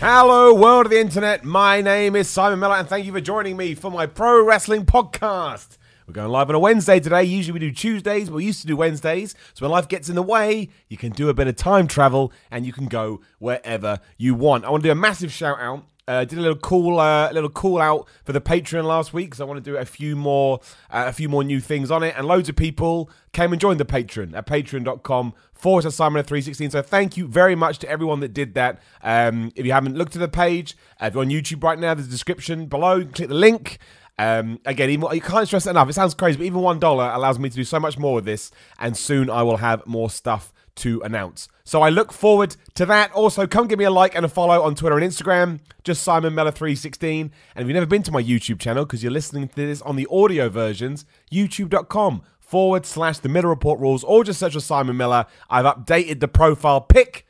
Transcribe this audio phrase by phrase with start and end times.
[0.00, 1.42] Hello, world of the internet.
[1.42, 4.86] My name is Simon Miller, and thank you for joining me for my pro wrestling
[4.86, 5.76] podcast.
[6.06, 7.24] We're going live on a Wednesday today.
[7.24, 9.34] Usually we do Tuesdays, but we used to do Wednesdays.
[9.54, 12.32] So when life gets in the way, you can do a bit of time travel
[12.48, 14.64] and you can go wherever you want.
[14.64, 17.50] I want to do a massive shout out uh, did a little cool, uh, little
[17.50, 20.60] call out for the Patreon last week because I want to do a few more,
[20.90, 22.14] uh, a few more new things on it.
[22.16, 26.70] And loads of people came and joined the Patreon at patreon.com forward to Simon 316.
[26.70, 28.80] So thank you very much to everyone that did that.
[29.02, 31.92] Um, if you haven't looked at the page, uh, if you're on YouTube right now,
[31.92, 33.04] there's a description below.
[33.04, 33.78] click the link.
[34.18, 35.90] Um, again, even, you can't stress it enough.
[35.90, 38.24] It sounds crazy, but even one dollar allows me to do so much more with
[38.24, 38.50] this,
[38.80, 41.48] and soon I will have more stuff to announce.
[41.64, 43.12] So I look forward to that.
[43.12, 46.34] Also, come give me a like and a follow on Twitter and Instagram, just Simon
[46.34, 47.30] Miller 316.
[47.54, 49.96] And if you've never been to my YouTube channel because you're listening to this on
[49.96, 54.96] the audio versions, youtube.com forward slash the Miller Report rules, or just search for Simon
[54.96, 55.26] Miller.
[55.50, 57.26] I've updated the profile pic.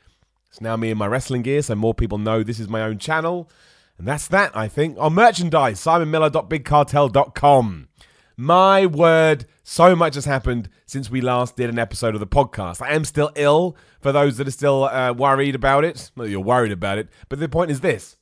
[0.47, 2.97] It's now me in my wrestling gear, so more people know this is my own
[2.97, 3.49] channel.
[3.97, 4.97] And that's that, I think.
[4.97, 7.89] On merchandise, simonmiller.bigcartel.com.
[8.37, 12.81] My word, so much has happened since we last did an episode of the podcast.
[12.81, 16.09] I am still ill for those that are still uh, worried about it.
[16.17, 17.07] Well, you're worried about it.
[17.29, 18.17] But the point is this.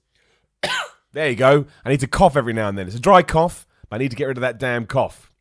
[1.14, 1.66] there you go.
[1.86, 2.86] I need to cough every now and then.
[2.86, 5.32] It's a dry cough, but I need to get rid of that damn cough.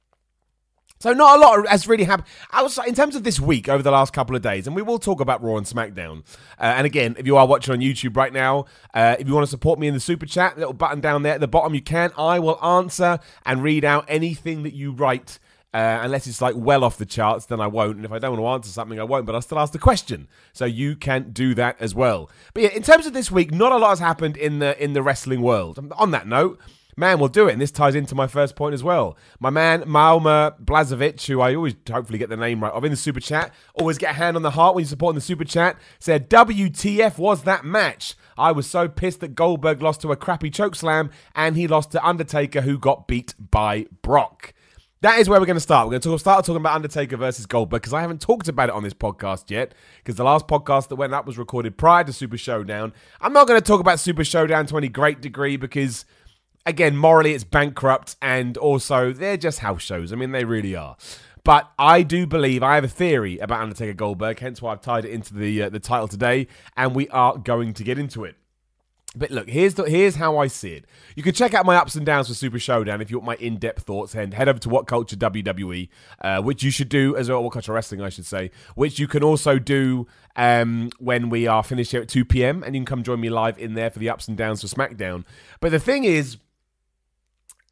[1.01, 3.91] So not a lot has really happened outside in terms of this week over the
[3.91, 6.21] last couple of days, and we will talk about Raw and SmackDown.
[6.57, 9.45] Uh, and again, if you are watching on YouTube right now, uh, if you want
[9.45, 11.83] to support me in the super chat, little button down there at the bottom, you
[11.83, 12.13] can.
[12.17, 15.41] I will answer and read out anything that you write.
[15.77, 17.97] Uh, unless it's like well off the charts, then I won't.
[17.97, 19.27] And if I don't want to answer something, I won't.
[19.27, 22.31] But I'll still ask the question, so you can do that as well.
[22.55, 24.95] But yeah, in terms of this week, not a lot has happened in the in
[24.95, 25.79] the wrestling world.
[25.99, 26.59] On that note,
[26.97, 27.53] man we'll do it.
[27.53, 29.19] And this ties into my first point as well.
[29.39, 32.97] My man, Malma Blazovic, who I always hopefully get the name right of in the
[32.97, 35.45] super chat, always get a hand on the heart when you support in the super
[35.45, 38.15] chat, said, WTF was that match?
[38.39, 42.07] I was so pissed that Goldberg lost to a crappy chokeslam and he lost to
[42.07, 44.55] Undertaker, who got beat by Brock.
[45.07, 45.87] That is where we're going to start.
[45.87, 48.71] We're going to talk, start talking about Undertaker versus Goldberg because I haven't talked about
[48.71, 49.73] it on this podcast yet.
[49.99, 52.93] Because the last podcast that went up was recorded prior to Super Showdown.
[53.21, 56.07] I'm not going to talk about Super Showdown to any great degree because
[56.67, 60.13] again, morally it's bankrupt, and also they're just house shows.
[60.13, 60.97] I mean, they really are.
[61.45, 65.05] But I do believe I have a theory about Undertaker Goldberg, hence why I've tied
[65.05, 68.35] it into the uh, the title today, and we are going to get into it.
[69.17, 70.85] But look, here's the, here's how I see it.
[71.15, 73.45] You can check out my ups and downs for Super Showdown if you want my
[73.45, 74.15] in-depth thoughts.
[74.15, 75.89] And head over to What Culture WWE,
[76.21, 77.43] uh, which you should do as well.
[77.43, 80.07] What Culture Wrestling, I should say, which you can also do
[80.37, 82.63] um, when we are finished here at 2 p.m.
[82.63, 84.67] And you can come join me live in there for the ups and downs for
[84.69, 85.25] SmackDown.
[85.61, 86.37] But the thing is,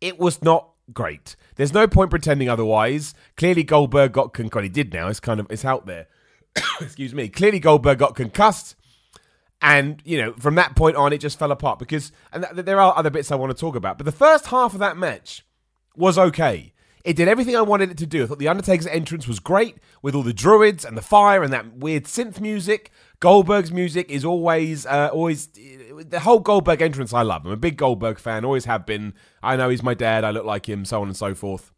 [0.01, 1.37] it was not great.
[1.57, 3.15] There's no point pretending otherwise.
[3.37, 4.63] Clearly, Goldberg got concussed.
[4.63, 5.09] He did now.
[5.09, 6.09] It's kind of it's out there.
[6.81, 7.29] Excuse me.
[7.29, 8.77] Clearly, Goldberg got concussed,
[9.61, 11.79] and you know from that point on, it just fell apart.
[11.79, 14.47] Because and th- there are other bits I want to talk about, but the first
[14.47, 15.45] half of that match
[15.97, 16.73] was okay.
[17.05, 18.23] It did everything I wanted it to do.
[18.23, 21.53] I thought the Undertaker's entrance was great with all the druids and the fire and
[21.53, 22.91] that weird synth music.
[23.21, 27.13] Goldberg's music is always, uh, always the whole Goldberg entrance.
[27.13, 27.45] I love.
[27.45, 28.47] I'm a big Goldberg fan.
[28.47, 29.13] Always have been.
[29.43, 30.25] I know he's my dad.
[30.25, 30.87] I look like him.
[30.87, 31.74] So on and so forth.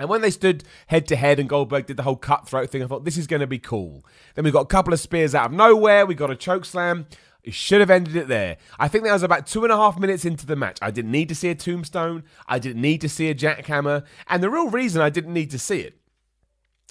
[0.00, 2.86] And when they stood head to head and Goldberg did the whole cutthroat thing, I
[2.86, 4.02] thought this is going to be cool.
[4.34, 6.06] Then we got a couple of spears out of nowhere.
[6.06, 7.06] We got a choke slam.
[7.44, 8.56] It should have ended it there.
[8.78, 10.78] I think that was about two and a half minutes into the match.
[10.80, 12.24] I didn't need to see a tombstone.
[12.48, 14.04] I didn't need to see a jackhammer.
[14.26, 15.98] And the real reason I didn't need to see it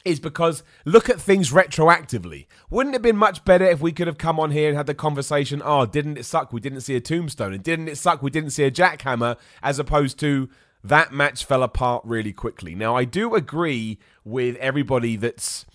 [0.05, 2.45] is because look at things retroactively.
[2.69, 4.85] Wouldn't it have been much better if we could have come on here and had
[4.85, 7.53] the conversation, oh, didn't it suck we didn't see a tombstone?
[7.53, 9.35] And didn't it suck we didn't see a jackhammer?
[9.63, 10.47] As opposed to
[10.83, 12.75] that match fell apart really quickly.
[12.75, 15.65] Now, I do agree with everybody that's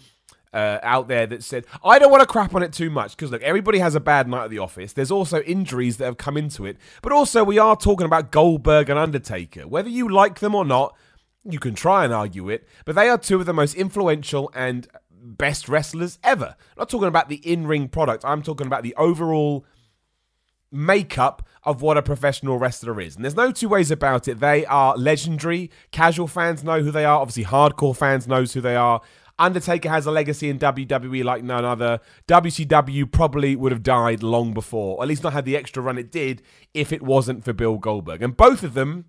[0.54, 3.30] uh, out there that said, I don't want to crap on it too much because
[3.30, 4.92] look, everybody has a bad night at the office.
[4.92, 8.88] There's also injuries that have come into it, but also we are talking about Goldberg
[8.88, 9.66] and Undertaker.
[9.66, 10.96] Whether you like them or not,
[11.44, 14.86] you can try and argue it, but they are two of the most influential and
[15.10, 16.54] best wrestlers ever.
[16.58, 19.66] I'm not talking about the in ring product, I'm talking about the overall
[20.74, 23.16] makeup of what a professional wrestler is.
[23.16, 24.40] And there's no two ways about it.
[24.40, 25.70] They are legendary.
[25.90, 27.20] Casual fans know who they are.
[27.20, 29.00] Obviously, hardcore fans knows who they are.
[29.38, 32.00] Undertaker has a legacy in WWE like none other.
[32.28, 35.98] WCW probably would have died long before, or at least not had the extra run
[35.98, 36.42] it did
[36.72, 38.22] if it wasn't for Bill Goldberg.
[38.22, 39.06] And both of them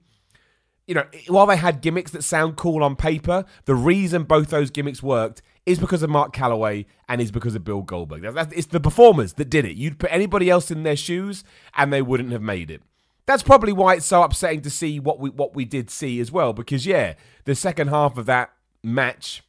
[0.88, 4.70] you know, while they had gimmicks that sound cool on paper, the reason both those
[4.70, 8.22] gimmicks worked is because of Mark Calaway and is because of Bill Goldberg.
[8.22, 9.76] That's, that's, it's the performers that did it.
[9.76, 11.44] You'd put anybody else in their shoes
[11.76, 12.82] and they wouldn't have made it.
[13.26, 16.32] That's probably why it's so upsetting to see what we what we did see as
[16.32, 16.54] well.
[16.54, 17.16] Because yeah,
[17.46, 18.54] the second half of that
[18.84, 19.44] match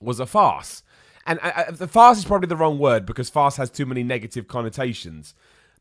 [0.00, 0.82] was a farce,
[1.26, 4.02] and uh, uh the farce is probably the wrong word because farce has too many
[4.02, 5.34] negative connotations.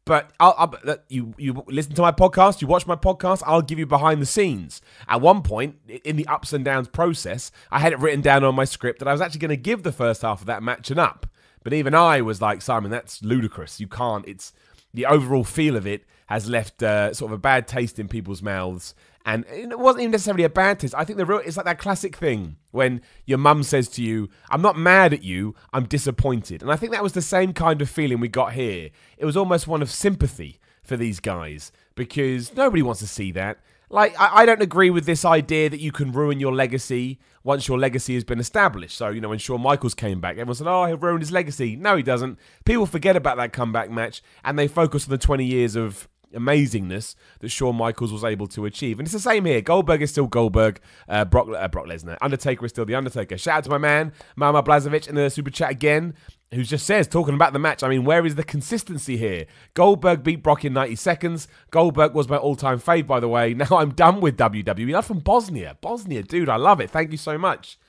[0.07, 3.43] But I'll, I'll, you you listen to my podcast, you watch my podcast.
[3.45, 4.81] I'll give you behind the scenes.
[5.07, 8.55] At one point in the ups and downs process, I had it written down on
[8.55, 10.89] my script that I was actually going to give the first half of that match
[10.89, 11.27] an up.
[11.63, 13.79] But even I was like, Simon, that's ludicrous.
[13.81, 14.25] You can't.
[14.25, 14.53] It's
[14.93, 18.41] the overall feel of it has left uh, sort of a bad taste in people's
[18.41, 18.95] mouths.
[19.27, 20.95] And it wasn't even necessarily a bad taste.
[20.95, 24.29] I think the real it's like that classic thing when your mum says to you,
[24.49, 27.81] "I'm not mad at you, I'm disappointed." And I think that was the same kind
[27.81, 28.89] of feeling we got here.
[29.17, 33.59] It was almost one of sympathy for these guys because nobody wants to see that.
[33.89, 37.69] Like, I, I, don't agree with this idea that you can ruin your legacy once
[37.69, 38.97] your legacy has been established.
[38.97, 41.77] So, you know, when Shawn Michaels came back, everyone said, oh, he'll ruin his legacy.
[41.77, 42.37] No, he doesn't.
[42.65, 47.15] People forget about that comeback match and they focus on the 20 years of amazingness
[47.39, 48.99] that Shawn Michaels was able to achieve.
[48.99, 49.61] And it's the same here.
[49.61, 50.79] Goldberg is still Goldberg.
[51.07, 52.17] Uh, Brock, uh, Brock Lesnar.
[52.21, 53.37] Undertaker is still the Undertaker.
[53.37, 56.13] Shout out to my man, Mama Blazovic, in the super chat again
[56.53, 59.47] who just says, talking about the match, I mean, where is the consistency here?
[59.73, 61.47] Goldberg beat Brock in 90 seconds.
[61.71, 63.53] Goldberg was my all time fave, by the way.
[63.57, 64.93] Now I'm done with WWE.
[64.93, 65.77] That's from Bosnia.
[65.81, 66.91] Bosnia, dude, I love it.
[66.91, 67.79] Thank you so much.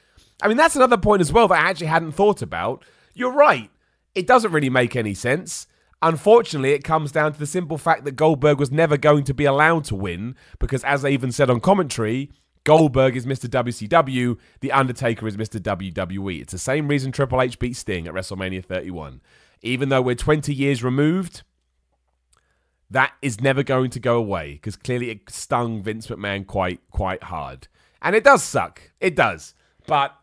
[0.42, 2.84] I mean, that's another point as well that I actually hadn't thought about.
[3.14, 3.70] You're right.
[4.14, 5.66] It doesn't really make any sense.
[6.00, 9.44] Unfortunately, it comes down to the simple fact that Goldberg was never going to be
[9.44, 12.30] allowed to win because, as I even said on commentary,
[12.64, 13.48] Goldberg is Mr.
[13.48, 15.58] WCW, The Undertaker is Mr.
[15.58, 16.42] WWE.
[16.42, 19.20] It's the same reason Triple H beat Sting at WrestleMania 31.
[19.62, 21.42] Even though we're 20 years removed,
[22.90, 27.24] that is never going to go away because clearly it stung Vince McMahon quite quite
[27.24, 27.68] hard.
[28.00, 28.92] And it does suck.
[29.00, 29.54] It does.
[29.86, 30.17] But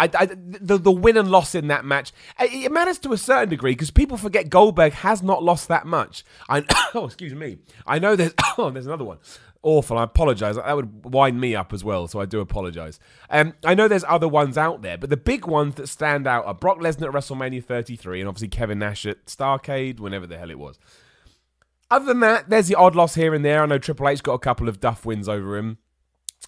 [0.00, 3.50] I, I, the, the win and loss in that match, it matters to a certain
[3.50, 6.24] degree because people forget Goldberg has not lost that much.
[6.48, 7.58] I, oh, excuse me.
[7.86, 9.18] I know there's, oh, there's another one
[9.62, 9.96] awful.
[9.96, 10.56] I apologize.
[10.56, 12.98] That would wind me up as well, so I do apologize.
[13.30, 16.44] Um, I know there's other ones out there, but the big ones that stand out
[16.46, 20.50] are Brock Lesnar at WrestleMania 33 and obviously Kevin Nash at Starcade, whenever the hell
[20.50, 20.78] it was.
[21.90, 23.62] Other than that, there's the odd loss here and there.
[23.62, 25.78] I know Triple H got a couple of duff wins over him,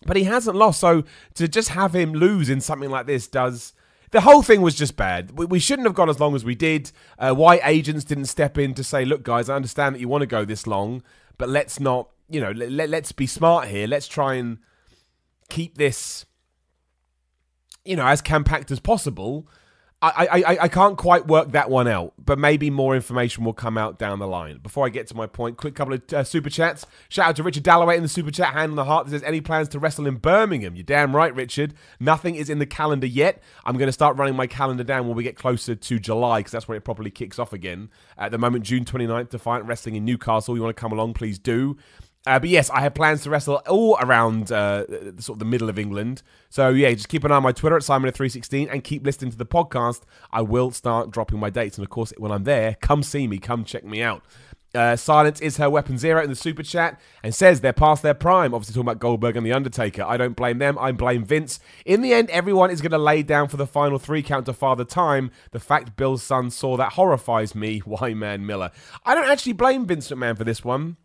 [0.06, 0.81] but he hasn't lost.
[0.81, 1.05] So
[1.35, 3.73] to just have him lose in something like this does.
[4.11, 5.32] The whole thing was just bad.
[5.32, 6.93] We shouldn't have gone as long as we did.
[7.19, 10.23] Uh, why agents didn't step in to say, look, guys, I understand that you want
[10.23, 11.02] to go this long,
[11.37, 13.87] but let's not you know, let, let's be smart here.
[13.87, 14.58] Let's try and
[15.49, 16.26] keep this,
[17.85, 19.46] you know, as compact as possible.
[20.16, 23.78] I, I, I can't quite work that one out, but maybe more information will come
[23.78, 24.58] out down the line.
[24.58, 26.84] Before I get to my point, quick couple of uh, super chats.
[27.08, 29.06] Shout out to Richard Dalloway in the super chat, hand on the heart.
[29.06, 30.76] That says, any plans to wrestle in Birmingham?
[30.76, 31.74] You're damn right, Richard.
[32.00, 33.42] Nothing is in the calendar yet.
[33.64, 36.52] I'm going to start running my calendar down when we get closer to July, because
[36.52, 37.90] that's when it properly kicks off again.
[38.18, 40.56] At the moment, June 29th, Defiant Wrestling in Newcastle.
[40.56, 41.76] You want to come along, please do.
[42.26, 44.86] Uh, but yes, I have plans to wrestle all around uh,
[45.20, 46.22] sort of the middle of England.
[46.48, 49.36] So yeah, just keep an eye on my Twitter at Simon316 and keep listening to
[49.36, 50.02] the podcast.
[50.32, 51.76] I will start dropping my dates.
[51.76, 54.22] And of course, when I'm there, come see me, come check me out.
[54.74, 58.14] Uh, Silence is her weapon zero in the super chat and says they're past their
[58.14, 58.52] prime.
[58.52, 60.02] Obviously, talking about Goldberg and The Undertaker.
[60.02, 60.76] I don't blame them.
[60.80, 61.60] I blame Vince.
[61.84, 64.52] In the end, everyone is going to lay down for the final three count to
[64.52, 65.31] Father Time.
[65.52, 67.78] The fact Bill's son saw that horrifies me.
[67.84, 68.72] Why, man, Miller?
[69.04, 70.96] I don't actually blame Vince McMahon for this one.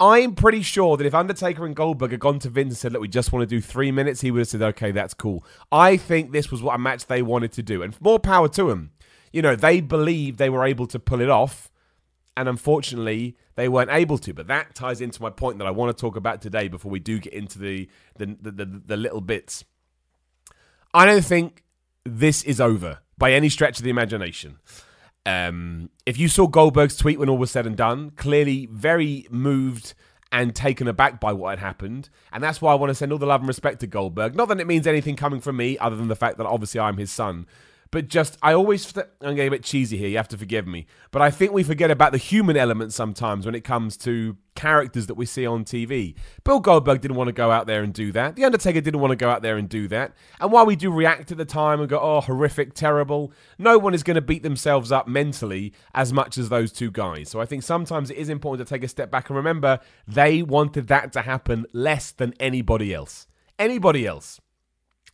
[0.00, 3.02] I'm pretty sure that if Undertaker and Goldberg had gone to Vince and said, Look,
[3.02, 5.44] we just want to do three minutes, he would have said, Okay, that's cool.
[5.70, 7.82] I think this was what a match they wanted to do.
[7.82, 8.90] And more power to them.
[9.32, 11.70] You know, they believed they were able to pull it off.
[12.36, 14.34] And unfortunately, they weren't able to.
[14.34, 16.98] But that ties into my point that I want to talk about today before we
[16.98, 19.64] do get into the, the, the, the, the little bits.
[20.92, 21.62] I don't think
[22.04, 24.58] this is over by any stretch of the imagination.
[25.26, 29.94] Um, if you saw Goldberg's tweet when all was said and done, clearly very moved
[30.30, 32.08] and taken aback by what had happened.
[32.32, 34.34] And that's why I want to send all the love and respect to Goldberg.
[34.34, 36.96] Not that it means anything coming from me, other than the fact that obviously I'm
[36.96, 37.46] his son.
[37.94, 40.88] But just, I always, I'm getting a bit cheesy here, you have to forgive me.
[41.12, 45.06] But I think we forget about the human element sometimes when it comes to characters
[45.06, 46.16] that we see on TV.
[46.42, 48.34] Bill Goldberg didn't want to go out there and do that.
[48.34, 50.16] The Undertaker didn't want to go out there and do that.
[50.40, 53.94] And while we do react at the time and go, oh, horrific, terrible, no one
[53.94, 57.28] is going to beat themselves up mentally as much as those two guys.
[57.28, 60.42] So I think sometimes it is important to take a step back and remember they
[60.42, 63.28] wanted that to happen less than anybody else.
[63.56, 64.40] Anybody else.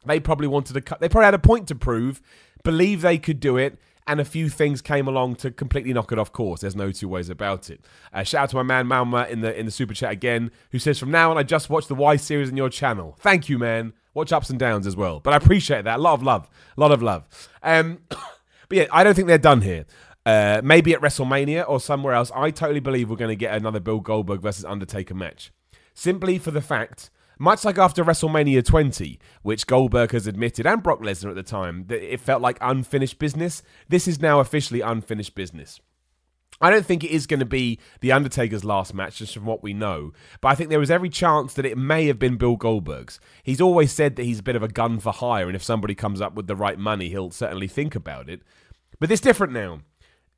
[0.07, 2.23] They probably wanted to cut, they probably had a point to prove
[2.63, 6.19] believe they could do it, and a few things came along to completely knock it
[6.19, 6.63] off course.
[6.63, 7.81] There's no two ways about it.
[8.13, 10.79] Uh, shout out to my man Malma in the in the super chat again, who
[10.79, 13.17] says from now on I just watch the Y series on your channel.
[13.21, 13.93] Thank you, man.
[14.13, 15.99] Watch ups and downs as well, but I appreciate that.
[15.99, 17.25] A lot of love, a lot of love.
[17.63, 19.87] Um, but yeah, I don't think they're done here.
[20.27, 22.31] Uh, maybe at WrestleMania or somewhere else.
[22.35, 25.53] I totally believe we're going to get another Bill Goldberg versus Undertaker match,
[25.95, 31.01] simply for the fact much like after WrestleMania 20, which Goldberg has admitted, and Brock
[31.01, 35.35] Lesnar at the time, that it felt like unfinished business, this is now officially unfinished
[35.35, 35.81] business.
[36.61, 39.63] I don't think it is going to be The Undertaker's last match, just from what
[39.63, 40.13] we know.
[40.43, 43.19] But I think there was every chance that it may have been Bill Goldberg's.
[43.43, 45.95] He's always said that he's a bit of a gun for hire, and if somebody
[45.95, 48.43] comes up with the right money, he'll certainly think about it.
[48.99, 49.81] But it's different now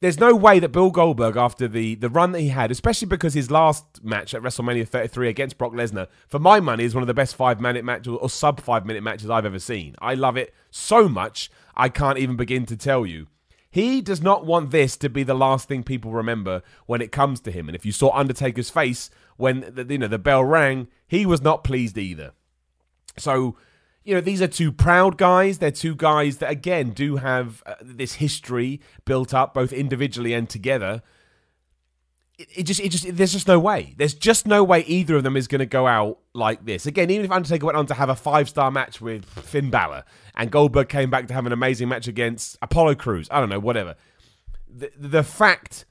[0.03, 3.35] there's no way that Bill Goldberg, after the, the run that he had, especially because
[3.35, 7.07] his last match at WrestleMania 33 against Brock Lesnar, for my money, is one of
[7.07, 9.95] the best five minute matches or sub five minute matches I've ever seen.
[10.01, 13.29] I love it so much, I can't even begin to tell you.
[13.71, 17.39] He does not want this to be the last thing people remember when it comes
[17.43, 17.69] to him.
[17.69, 21.43] And if you saw Undertaker's face when the, you know the bell rang, he was
[21.43, 22.33] not pleased either.
[23.17, 23.57] So
[24.05, 25.59] you know, these are two proud guys.
[25.59, 30.49] They're two guys that, again, do have uh, this history built up both individually and
[30.49, 31.03] together.
[32.39, 33.95] It, it, just, it just, there's just no way.
[33.97, 36.87] There's just no way either of them is going to go out like this.
[36.87, 40.05] Again, even if Undertaker went on to have a five star match with Finn Balor
[40.35, 43.61] and Goldberg came back to have an amazing match against Apollo Crews, I don't know,
[43.61, 43.95] whatever.
[44.69, 45.85] The, the fact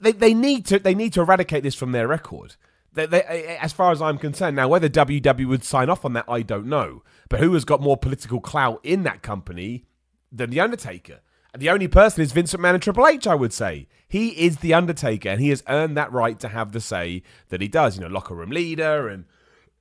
[0.00, 2.56] they, they need to they need to eradicate this from their record.
[2.94, 3.22] They, they,
[3.60, 6.66] as far as I'm concerned, now whether WWE would sign off on that, I don't
[6.66, 7.02] know.
[7.28, 9.84] But who has got more political clout in that company
[10.30, 11.20] than the Undertaker?
[11.52, 13.86] And the only person is Vincent McMahon and Triple H, I would say.
[14.08, 17.60] He is the Undertaker, and he has earned that right to have the say that
[17.60, 17.96] he does.
[17.96, 19.26] You know, locker room leader and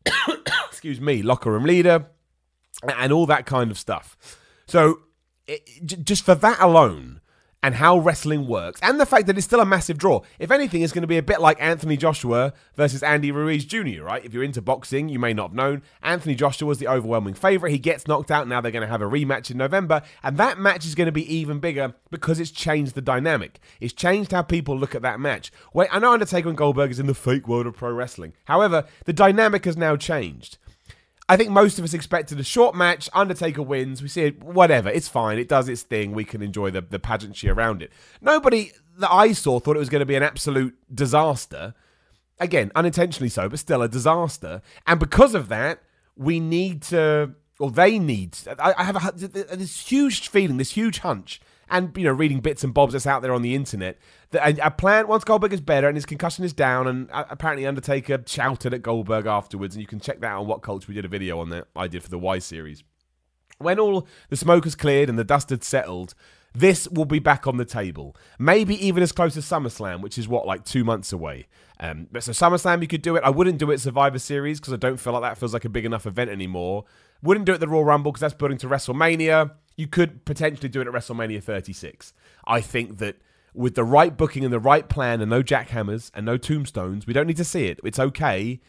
[0.67, 2.07] excuse me, locker room leader,
[2.83, 4.17] and all that kind of stuff.
[4.67, 5.01] So,
[5.47, 7.20] it, just for that alone,
[7.63, 10.21] and how wrestling works, and the fact that it's still a massive draw.
[10.39, 14.03] If anything, it's going to be a bit like Anthony Joshua versus Andy Ruiz Jr.,
[14.03, 14.25] right?
[14.25, 15.83] If you're into boxing, you may not have known.
[16.01, 17.71] Anthony Joshua was the overwhelming favourite.
[17.71, 18.47] He gets knocked out.
[18.47, 21.11] Now they're going to have a rematch in November, and that match is going to
[21.11, 23.59] be even bigger because it's changed the dynamic.
[23.79, 25.51] It's changed how people look at that match.
[25.73, 28.33] Wait, I know Undertaker and Goldberg is in the fake world of pro wrestling.
[28.45, 30.57] However, the dynamic has now changed.
[31.31, 33.09] I think most of us expected a short match.
[33.13, 34.01] Undertaker wins.
[34.01, 34.89] We see it, whatever.
[34.89, 35.39] It's fine.
[35.39, 36.11] It does its thing.
[36.11, 37.89] We can enjoy the, the pageantry around it.
[38.19, 41.73] Nobody that I saw thought it was going to be an absolute disaster.
[42.37, 44.61] Again, unintentionally so, but still a disaster.
[44.85, 45.81] And because of that,
[46.17, 50.99] we need to, or they need, I, I have a, this huge feeling, this huge
[50.99, 51.39] hunch
[51.71, 53.97] and you know reading bits and bobs that's out there on the internet.
[54.31, 57.65] That a, plan once Goldberg is better and his concussion is down, and uh, apparently
[57.65, 60.93] Undertaker shouted at Goldberg afterwards, and you can check that out on what culture we
[60.93, 62.83] did a video on that I did for the Y series.
[63.57, 66.13] When all the smoke has cleared and the dust had settled,
[66.53, 68.15] this will be back on the table.
[68.37, 71.47] Maybe even as close as SummerSlam, which is what, like two months away.
[71.79, 73.23] Um, so SummerSlam, you could do it.
[73.23, 75.69] I wouldn't do it Survivor Series because I don't feel like that feels like a
[75.69, 76.85] big enough event anymore.
[77.23, 80.81] Wouldn't do it the Royal Rumble because that's building to WrestleMania you could potentially do
[80.81, 82.13] it at WrestleMania 36.
[82.45, 83.17] I think that
[83.53, 87.13] with the right booking and the right plan and no jackhammers and no tombstones, we
[87.13, 87.79] don't need to see it.
[87.83, 88.59] It's okay.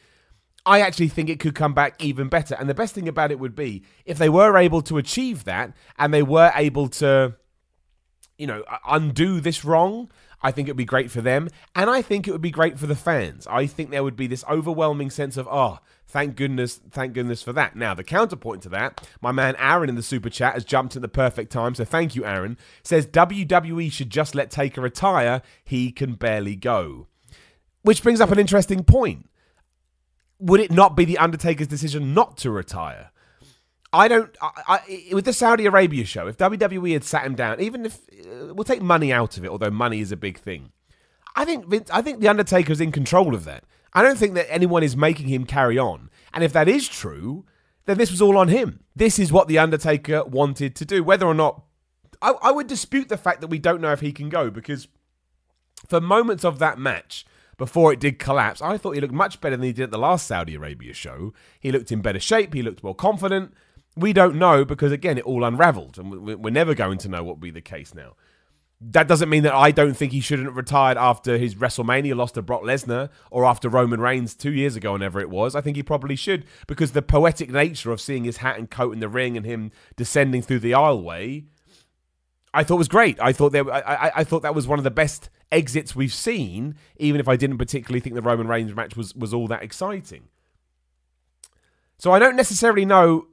[0.64, 2.54] I actually think it could come back even better.
[2.54, 5.72] And the best thing about it would be if they were able to achieve that
[5.98, 7.34] and they were able to,
[8.42, 10.10] you know, undo this wrong.
[10.42, 11.48] I think it would be great for them.
[11.74, 13.46] And I think it would be great for the fans.
[13.46, 15.78] I think there would be this overwhelming sense of, oh,
[16.12, 17.74] Thank goodness, thank goodness for that.
[17.74, 21.00] Now, the counterpoint to that, my man Aaron in the super chat has jumped at
[21.00, 22.58] the perfect time, so thank you, Aaron.
[22.82, 25.40] Says WWE should just let Taker retire.
[25.64, 27.06] He can barely go.
[27.80, 29.30] Which brings up an interesting point.
[30.38, 33.10] Would it not be the Undertaker's decision not to retire?
[33.92, 34.34] I don't.
[34.40, 38.00] I, I, with the Saudi Arabia show, if WWE had sat him down, even if
[38.24, 40.72] uh, we'll take money out of it, although money is a big thing,
[41.36, 43.64] I think Vince, I think the Undertaker's in control of that.
[43.92, 46.08] I don't think that anyone is making him carry on.
[46.32, 47.44] And if that is true,
[47.84, 48.80] then this was all on him.
[48.96, 51.04] This is what The Undertaker wanted to do.
[51.04, 51.62] Whether or not.
[52.22, 54.88] I, I would dispute the fact that we don't know if he can go because
[55.88, 57.26] for moments of that match,
[57.58, 59.98] before it did collapse, I thought he looked much better than he did at the
[59.98, 61.34] last Saudi Arabia show.
[61.60, 63.52] He looked in better shape, he looked more confident.
[63.96, 67.36] We don't know because, again, it all unraveled, and we're never going to know what
[67.36, 68.14] will be the case now
[68.90, 72.32] that doesn't mean that I don't think he shouldn't have retired after his WrestleMania loss
[72.32, 75.54] to Brock Lesnar or after Roman Reigns two years ago, whenever it was.
[75.54, 78.92] I think he probably should because the poetic nature of seeing his hat and coat
[78.92, 81.44] in the ring and him descending through the aisleway,
[82.52, 83.20] I thought was great.
[83.20, 86.12] I thought that I, I, I thought that was one of the best exits we've
[86.12, 89.62] seen, even if I didn't particularly think the Roman Reigns match was was all that
[89.62, 90.24] exciting.
[91.98, 93.28] So I don't necessarily know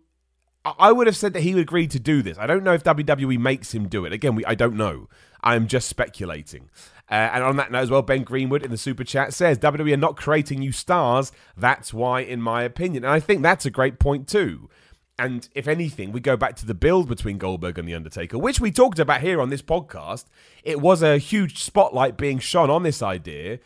[0.65, 2.37] I would have said that he would agree to do this.
[2.37, 4.11] I don't know if WWE makes him do it.
[4.11, 5.07] Again, we, I don't know.
[5.41, 6.69] I'm just speculating.
[7.09, 9.93] Uh, and on that note as well, Ben Greenwood in the super chat says WWE
[9.93, 11.31] are not creating new stars.
[11.57, 14.69] That's why, in my opinion, and I think that's a great point too.
[15.17, 18.61] And if anything, we go back to the build between Goldberg and The Undertaker, which
[18.61, 20.25] we talked about here on this podcast.
[20.63, 23.59] It was a huge spotlight being shone on this idea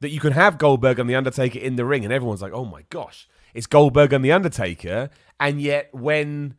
[0.00, 2.64] that you can have Goldberg and The Undertaker in the ring, and everyone's like, oh
[2.64, 5.08] my gosh, it's Goldberg and The Undertaker.
[5.40, 6.54] And yet, when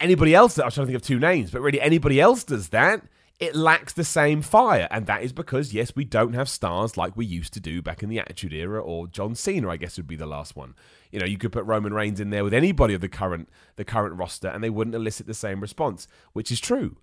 [0.00, 2.68] anybody else, I was trying to think of two names, but really anybody else does
[2.70, 3.02] that,
[3.38, 4.86] it lacks the same fire.
[4.90, 8.02] And that is because, yes, we don't have stars like we used to do back
[8.02, 10.74] in the Attitude Era, or John Cena, I guess, would be the last one.
[11.10, 13.84] You know, you could put Roman Reigns in there with anybody of the current the
[13.84, 16.98] current roster, and they wouldn't elicit the same response, which is true.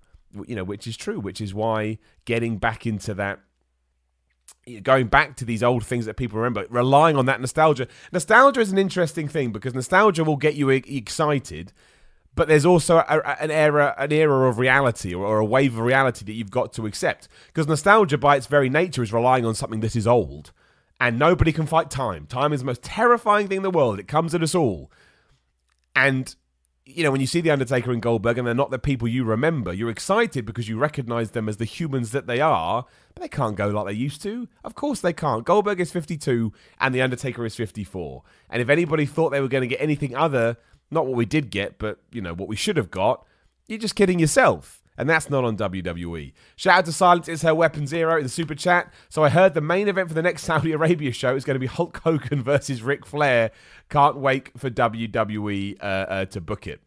[0.46, 3.39] You know, which is true, which is why getting back into that
[4.83, 7.88] going back to these old things that people remember, relying on that nostalgia.
[8.11, 11.73] Nostalgia is an interesting thing because nostalgia will get you excited,
[12.35, 15.81] but there's also a, an era, an era of reality or, or a wave of
[15.81, 17.27] reality that you've got to accept.
[17.47, 20.51] Because nostalgia, by its very nature, is relying on something that is old,
[20.99, 22.25] and nobody can fight time.
[22.25, 23.99] Time is the most terrifying thing in the world.
[23.99, 24.91] It comes at us all,
[25.95, 26.35] and
[26.96, 29.24] you know, when you see The Undertaker and Goldberg and they're not the people you
[29.24, 33.29] remember, you're excited because you recognize them as the humans that they are, but they
[33.29, 34.48] can't go like they used to.
[34.63, 35.46] Of course they can't.
[35.46, 38.24] Goldberg is 52 and The Undertaker is 54.
[38.50, 40.58] And if anybody thought they were going to get anything other,
[40.89, 43.25] not what we did get, but, you know, what we should have got,
[43.67, 44.78] you're just kidding yourself.
[45.00, 46.34] And that's not on WWE.
[46.58, 48.91] Shout out to Silence is her weapon zero in the super chat.
[49.08, 51.60] So I heard the main event for the next Saudi Arabia show is going to
[51.60, 53.51] be Hulk Hogan versus Ric Flair.
[53.89, 56.82] Can't wait for WWE uh, uh, to book it.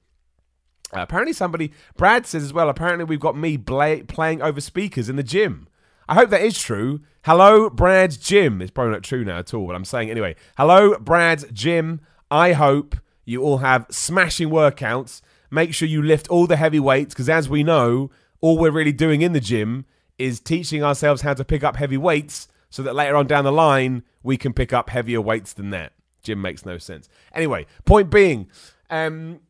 [0.94, 5.16] Uh, apparently, somebody, Brad says as well, apparently we've got me playing over speakers in
[5.16, 5.66] the gym.
[6.06, 7.00] I hope that is true.
[7.24, 8.60] Hello, Brad's gym.
[8.60, 10.36] It's probably not true now at all, but I'm saying anyway.
[10.58, 12.02] Hello, Brad's gym.
[12.30, 15.22] I hope you all have smashing workouts.
[15.52, 18.90] Make sure you lift all the heavy weights because, as we know, all we're really
[18.90, 19.84] doing in the gym
[20.16, 23.52] is teaching ourselves how to pick up heavy weights so that later on down the
[23.52, 25.92] line we can pick up heavier weights than that.
[26.22, 27.10] Gym makes no sense.
[27.34, 28.48] Anyway, point being,
[28.88, 29.40] um,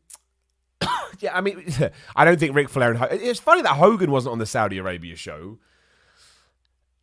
[1.19, 1.63] yeah, I mean,
[2.17, 4.79] I don't think Ric Flair and Hogan, it's funny that Hogan wasn't on the Saudi
[4.79, 5.57] Arabia show.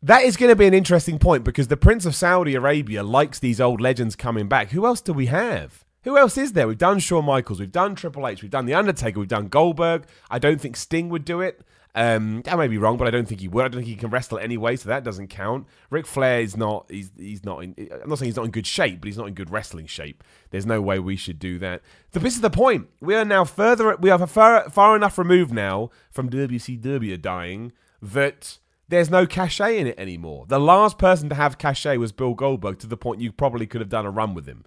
[0.03, 3.39] That is going to be an interesting point because the Prince of Saudi Arabia likes
[3.39, 4.69] these old legends coming back.
[4.69, 5.83] Who else do we have?
[6.03, 6.67] Who else is there?
[6.67, 10.05] We've done Shawn Michaels, we've done Triple H, we've done The Undertaker, we've done Goldberg.
[10.29, 11.61] I don't think Sting would do it.
[11.93, 13.65] Um, I may be wrong, but I don't think he would.
[13.65, 15.67] I don't think he can wrestle anyway, so that doesn't count.
[15.89, 16.85] Ric Flair is not.
[16.89, 17.63] He's he's not.
[17.63, 19.87] In, I'm not saying he's not in good shape, but he's not in good wrestling
[19.87, 20.23] shape.
[20.51, 21.81] There's no way we should do that.
[22.13, 22.87] So this is the point.
[23.01, 23.95] We are now further.
[23.97, 29.87] We are far far enough removed now from WCW dying that there's no cachet in
[29.87, 30.45] it anymore.
[30.47, 33.81] The last person to have cachet was Bill Goldberg, to the point you probably could
[33.81, 34.63] have done a run with him.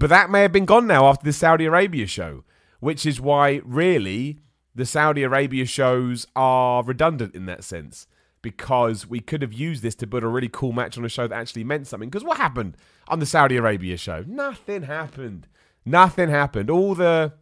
[0.00, 2.42] But that may have been gone now after the Saudi Arabia show,
[2.80, 4.38] which is why really
[4.74, 8.06] the Saudi Arabia shows are redundant in that sense
[8.40, 11.28] because we could have used this to put a really cool match on a show
[11.28, 12.08] that actually meant something.
[12.08, 14.24] Because what happened on the Saudi Arabia show?
[14.26, 15.46] Nothing happened.
[15.84, 16.70] Nothing happened.
[16.70, 17.34] All the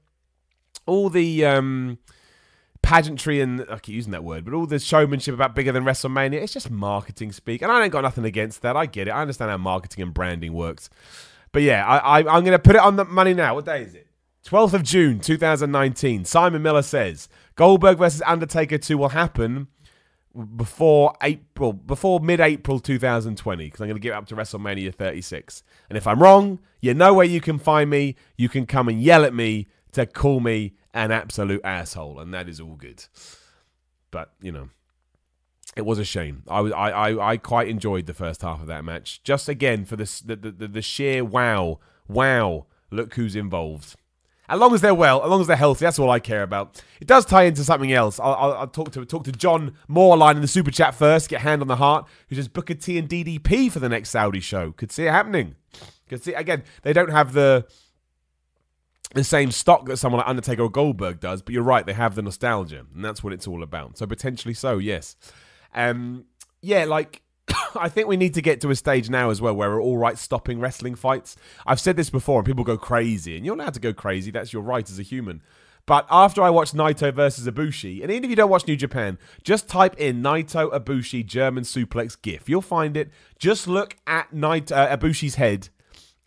[0.84, 1.98] all the um,
[2.82, 6.42] pageantry and I keep using that word, but all the showmanship about bigger than WrestleMania,
[6.42, 7.62] it's just marketing speak.
[7.62, 8.76] And I ain't got nothing against that.
[8.76, 9.12] I get it.
[9.12, 10.90] I understand how marketing and branding works.
[11.52, 13.54] But yeah, I, I, I'm going to put it on the money now.
[13.54, 14.06] What day is it?
[14.46, 16.24] 12th of June 2019.
[16.24, 19.68] Simon Miller says Goldberg versus Undertaker 2 will happen
[20.56, 25.62] before April, before mid-April 2020, because I'm going to get up to WrestleMania 36.
[25.88, 28.14] And if I'm wrong, you know where you can find me.
[28.36, 32.48] You can come and yell at me to call me an absolute asshole, and that
[32.48, 33.04] is all good.
[34.10, 34.68] But you know,
[35.78, 36.42] it was a shame.
[36.48, 39.22] I was I, I, I quite enjoyed the first half of that match.
[39.22, 42.66] Just again for this the, the the sheer wow wow.
[42.90, 43.94] Look who's involved.
[44.48, 46.82] As long as they're well, as long as they're healthy, that's all I care about.
[47.00, 48.18] It does tie into something else.
[48.18, 51.28] I'll, I'll, I'll talk to talk to John Moreline in the super chat first.
[51.28, 52.08] Get hand on the heart.
[52.28, 54.72] Who says Booker T and DDP for the next Saudi show?
[54.72, 55.54] Could see it happening.
[56.08, 56.64] Could see again.
[56.82, 57.66] They don't have the
[59.14, 61.86] the same stock that someone like Undertaker or Goldberg does, but you're right.
[61.86, 63.96] They have the nostalgia, and that's what it's all about.
[63.96, 65.16] So potentially so, yes.
[65.78, 66.24] Um,
[66.60, 67.22] yeah, like
[67.76, 69.96] I think we need to get to a stage now as well where we're all
[69.96, 71.36] right stopping wrestling fights.
[71.66, 74.30] I've said this before, and people go crazy, and you're allowed to go crazy.
[74.30, 75.40] That's your right as a human.
[75.86, 79.16] But after I watched Naito versus Ibushi, and even if you don't watch New Japan,
[79.42, 82.46] just type in Naito Ibushi German suplex GIF.
[82.46, 83.10] You'll find it.
[83.38, 85.70] Just look at Naito, uh, Ibushi's head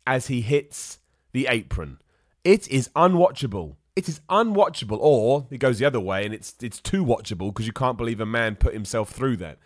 [0.08, 0.98] as he hits
[1.32, 2.00] the apron.
[2.44, 3.76] It is unwatchable.
[3.96, 7.68] It is unwatchable, or it goes the other way, and it's it's too watchable because
[7.68, 9.58] you can't believe a man put himself through that.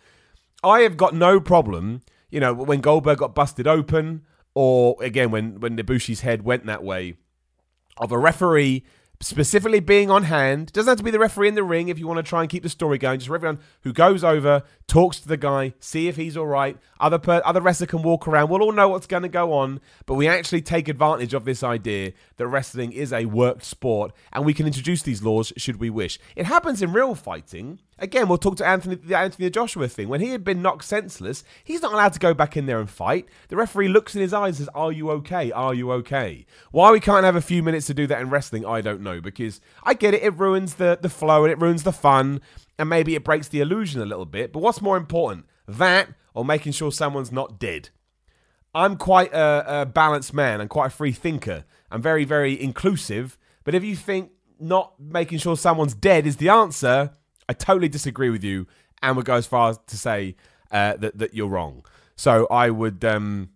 [0.64, 5.60] I have got no problem, you know, when Goldberg got busted open, or again when
[5.60, 7.14] when Ibushi's head went that way
[7.98, 8.84] of a referee
[9.20, 10.72] specifically being on hand.
[10.72, 12.50] Doesn't have to be the referee in the ring if you want to try and
[12.50, 13.18] keep the story going.
[13.18, 16.76] Just for everyone who goes over, talks to the guy, see if he's all right.
[17.00, 18.50] Other per- other wrestler can walk around.
[18.50, 21.62] We'll all know what's going to go on, but we actually take advantage of this
[21.62, 25.90] idea that wrestling is a worked sport, and we can introduce these laws should we
[25.90, 26.18] wish.
[26.34, 27.80] It happens in real fighting.
[27.98, 30.08] Again, we'll talk to Anthony the Anthony Joshua thing.
[30.08, 32.90] When he had been knocked senseless, he's not allowed to go back in there and
[32.90, 33.26] fight.
[33.48, 35.50] The referee looks in his eyes and says, Are you okay?
[35.50, 36.44] Are you okay?
[36.72, 39.22] Why we can't have a few minutes to do that in wrestling, I don't know.
[39.22, 42.42] Because I get it, it ruins the, the flow and it ruins the fun,
[42.78, 44.52] and maybe it breaks the illusion a little bit.
[44.52, 45.46] But what's more important?
[45.66, 47.88] That or making sure someone's not dead?
[48.74, 50.60] I'm quite a, a balanced man.
[50.60, 51.64] I'm quite a free thinker.
[51.90, 53.38] I'm very, very inclusive.
[53.64, 57.12] But if you think not making sure someone's dead is the answer,
[57.48, 58.66] I totally disagree with you
[59.02, 60.36] and would go as far as to say
[60.70, 61.84] uh, that that you're wrong.
[62.16, 63.50] So I would, um,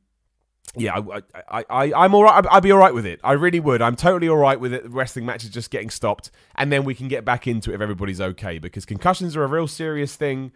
[0.77, 2.45] yeah, I, I, I, I'm all right.
[2.51, 3.19] I'd be all right with it.
[3.25, 3.81] I really would.
[3.81, 4.89] I'm totally all right with it.
[4.89, 8.21] Wrestling matches just getting stopped, and then we can get back into it if everybody's
[8.21, 8.59] okay.
[8.59, 10.53] Because concussions are a real serious thing.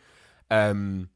[0.50, 1.08] Um,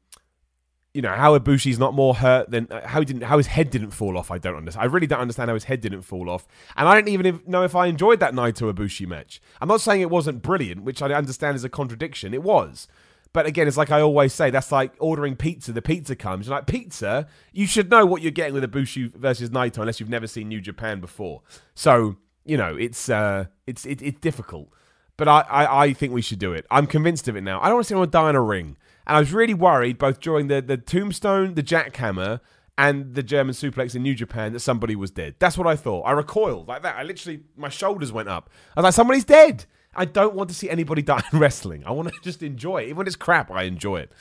[0.99, 3.69] you know how Ibushi's not more hurt than uh, how he didn't how his head
[3.69, 4.31] didn't fall off.
[4.31, 4.83] I don't understand.
[4.83, 7.63] I really don't understand how his head didn't fall off, and I don't even know
[7.63, 9.41] if I enjoyed that Naito Ibushi match.
[9.61, 12.33] I'm not saying it wasn't brilliant, which I understand is a contradiction.
[12.33, 12.89] It was,
[13.31, 14.49] but again, it's like I always say.
[14.49, 15.71] That's like ordering pizza.
[15.71, 16.47] The pizza comes.
[16.47, 17.29] You're like pizza.
[17.53, 20.59] You should know what you're getting with Ibushi versus Naito, unless you've never seen New
[20.59, 21.43] Japan before.
[21.75, 24.67] So you know it's uh it's it, it's difficult.
[25.15, 26.65] But I, I, I think we should do it.
[26.69, 27.61] I'm convinced of it now.
[27.61, 28.75] I don't want to see anyone die in a ring.
[29.07, 32.41] And I was really worried both during the, the tombstone, the jackhammer,
[32.77, 35.35] and the German suplex in New Japan that somebody was dead.
[35.39, 36.03] That's what I thought.
[36.03, 36.95] I recoiled like that.
[36.95, 38.49] I literally, my shoulders went up.
[38.75, 39.65] I was like, somebody's dead.
[39.93, 41.83] I don't want to see anybody die in wrestling.
[41.85, 42.85] I want to just enjoy it.
[42.85, 44.11] Even when it's crap, I enjoy it.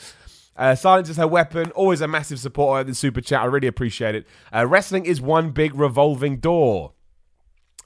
[0.57, 1.71] Uh, silence is her weapon.
[1.71, 3.43] Always a massive supporter of the super chat.
[3.43, 4.27] I really appreciate it.
[4.53, 6.95] Uh, wrestling is one big revolving door.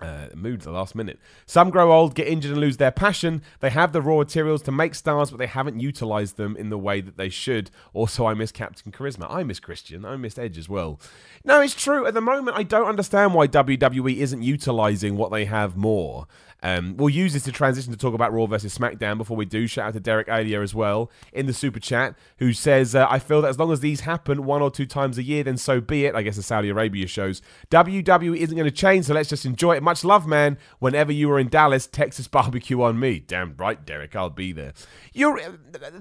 [0.03, 1.19] Uh, mood the last minute.
[1.47, 3.43] Some grow old, get injured, and lose their passion.
[3.61, 6.79] They have the raw materials to make stars, but they haven't utilized them in the
[6.79, 7.71] way that they should.
[7.95, 9.27] Also, I miss Captain Charisma.
[9.31, 10.05] I miss Christian.
[10.05, 11.01] I miss Edge as well.
[11.45, 12.07] No, it's true.
[12.07, 16.27] At the moment, I don't understand why WWE isn't utilizing what they have more.
[16.63, 19.67] Um, we'll use this to transition to talk about Raw versus SmackDown before we do.
[19.67, 23.19] Shout out to Derek Alia as well in the super chat, who says, uh, I
[23.19, 25.81] feel that as long as these happen one or two times a year, then so
[25.81, 26.15] be it.
[26.15, 27.43] I guess the Saudi Arabia shows.
[27.71, 29.83] WWE isn't going to change, so let's just enjoy it.
[29.83, 30.59] Much love, man.
[30.79, 33.21] Whenever you are in Dallas, Texas barbecue on me.
[33.21, 34.73] Damn right, Derek, I'll be there.
[35.13, 35.41] You're,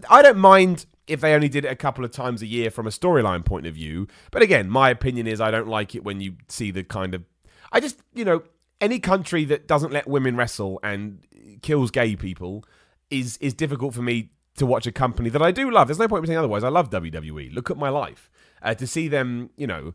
[0.10, 2.88] I don't mind if they only did it a couple of times a year from
[2.88, 4.08] a storyline point of view.
[4.32, 7.24] But again, my opinion is I don't like it when you see the kind of.
[7.72, 8.44] I just, you know,
[8.82, 11.20] any country that doesn't let women wrestle and
[11.62, 12.66] kills gay people
[13.10, 15.88] is is difficult for me to watch a company that I do love.
[15.88, 16.64] There's no point in saying otherwise.
[16.64, 17.54] I love WWE.
[17.54, 18.30] Look at my life.
[18.62, 19.94] Uh, to see them, you know,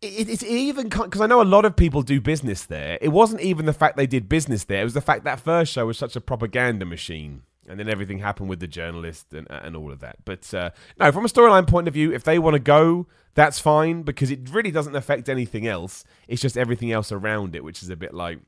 [0.00, 2.98] it, it's even because I know a lot of people do business there.
[3.00, 4.82] It wasn't even the fact they did business there.
[4.82, 8.18] It was the fact that first show was such a propaganda machine and then everything
[8.18, 10.16] happened with the journalist and, and all of that.
[10.24, 13.58] But uh, no, from a storyline point of view, if they want to go, that's
[13.60, 16.04] fine because it really doesn't affect anything else.
[16.26, 18.40] It's just everything else around it, which is a bit like,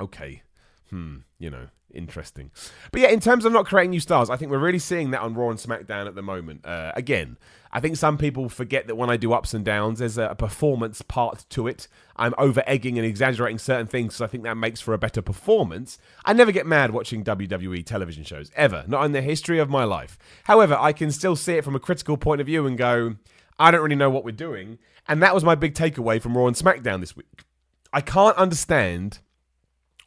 [0.00, 0.42] okay,
[0.90, 2.50] hmm, you know, interesting.
[2.92, 5.20] But yeah, in terms of not creating new stars, I think we're really seeing that
[5.20, 6.64] on Raw and SmackDown at the moment.
[6.64, 7.38] Uh, again,
[7.72, 11.02] I think some people forget that when I do ups and downs, there's a performance
[11.02, 11.88] part to it.
[12.16, 15.22] I'm over egging and exaggerating certain things, so I think that makes for a better
[15.22, 15.98] performance.
[16.24, 19.84] I never get mad watching WWE television shows, ever, not in the history of my
[19.84, 20.18] life.
[20.44, 23.16] However, I can still see it from a critical point of view and go,
[23.58, 24.78] I don't really know what we're doing.
[25.06, 27.44] And that was my big takeaway from Raw and SmackDown this week.
[27.92, 29.18] I can't understand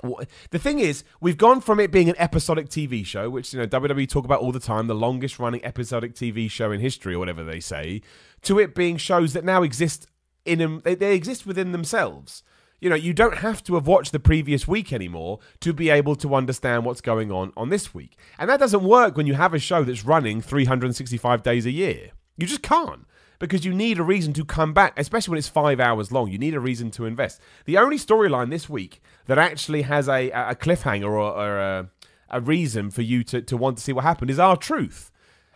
[0.03, 3.67] the thing is, we've gone from it being an episodic TV show, which you know
[3.67, 7.19] WWE talk about all the time, the longest running episodic TV show in history, or
[7.19, 8.01] whatever they say,
[8.43, 10.07] to it being shows that now exist
[10.45, 10.81] in them.
[10.83, 12.43] They, they exist within themselves.
[12.79, 16.15] You know, you don't have to have watched the previous week anymore to be able
[16.17, 19.53] to understand what's going on on this week, and that doesn't work when you have
[19.53, 22.11] a show that's running 365 days a year.
[22.37, 23.07] You just can't
[23.39, 26.31] because you need a reason to come back, especially when it's five hours long.
[26.31, 27.41] You need a reason to invest.
[27.65, 31.89] The only storyline this week that actually has a, a cliffhanger or, or a,
[32.29, 35.11] a, reason for you to, to want to see what happened is R-Truth.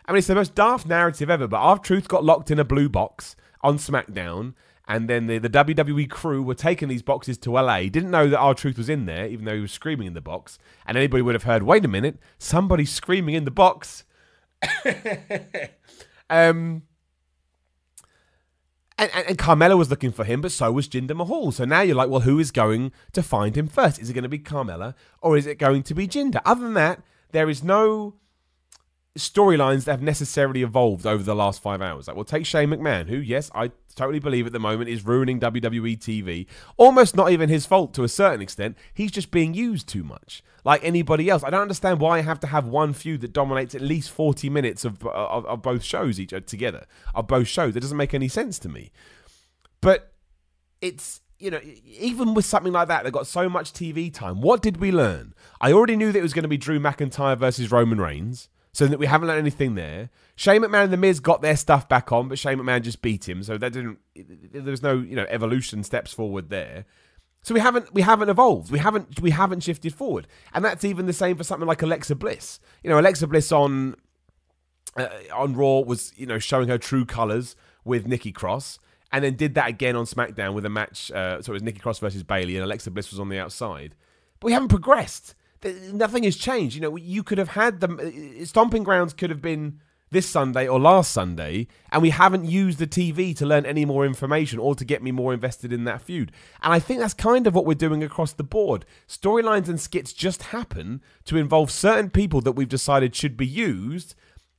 [0.06, 2.88] I mean, it's the most daft narrative ever, but R-Truth got locked in a blue
[2.88, 4.54] box on SmackDown.
[4.88, 7.82] And then the, the WWE crew were taking these boxes to LA.
[7.82, 10.58] Didn't know that R-Truth was in there, even though he was screaming in the box.
[10.86, 14.04] And anybody would have heard, wait a minute, somebody's screaming in the box.
[16.30, 16.82] um,
[19.02, 21.50] and, and, and, Carmella was looking for him, but so was Jinder Mahal.
[21.50, 24.00] So now you're like, well, who is going to find him first?
[24.00, 26.40] Is it going to be Carmella or is it going to be Jinder?
[26.44, 28.14] Other than that, there is no
[29.16, 32.06] storylines that have necessarily evolved over the last five hours.
[32.06, 35.38] Like, we'll take Shane McMahon, who, yes, I totally believe at the moment is ruining
[35.38, 36.46] WWE TV.
[36.76, 38.76] Almost not even his fault to a certain extent.
[38.94, 41.44] He's just being used too much, like anybody else.
[41.44, 44.48] I don't understand why I have to have one feud that dominates at least 40
[44.48, 47.76] minutes of, of, of both shows each uh, together, of both shows.
[47.76, 48.92] It doesn't make any sense to me.
[49.82, 50.12] But
[50.80, 54.40] it's you know, even with something like that, they got so much TV time.
[54.40, 55.34] What did we learn?
[55.60, 58.86] I already knew that it was going to be Drew McIntyre versus Roman Reigns, so
[58.86, 60.10] that we haven't learned anything there.
[60.34, 63.28] Shane McMahon and The Miz got their stuff back on, but Shane McMahon just beat
[63.28, 63.98] him, so that didn't.
[64.14, 66.86] There was no, you know, evolution steps forward there.
[67.42, 68.70] So we haven't we haven't evolved.
[68.70, 72.14] We haven't we haven't shifted forward, and that's even the same for something like Alexa
[72.14, 72.60] Bliss.
[72.82, 73.96] You know, Alexa Bliss on
[74.96, 78.78] uh, on Raw was you know showing her true colors with Nikki Cross
[79.12, 81.10] and then did that again on SmackDown with a match.
[81.10, 83.94] Uh, so it was Nikki Cross versus Bayley, and Alexa Bliss was on the outside.
[84.40, 85.34] But we haven't progressed.
[85.64, 86.74] Nothing has changed.
[86.74, 88.00] You know, you could have had them.
[88.00, 92.78] Uh, stomping grounds could have been this Sunday or last Sunday, and we haven't used
[92.78, 96.02] the TV to learn any more information or to get me more invested in that
[96.02, 96.30] feud.
[96.62, 98.84] And I think that's kind of what we're doing across the board.
[99.08, 104.14] Storylines and skits just happen to involve certain people that we've decided should be used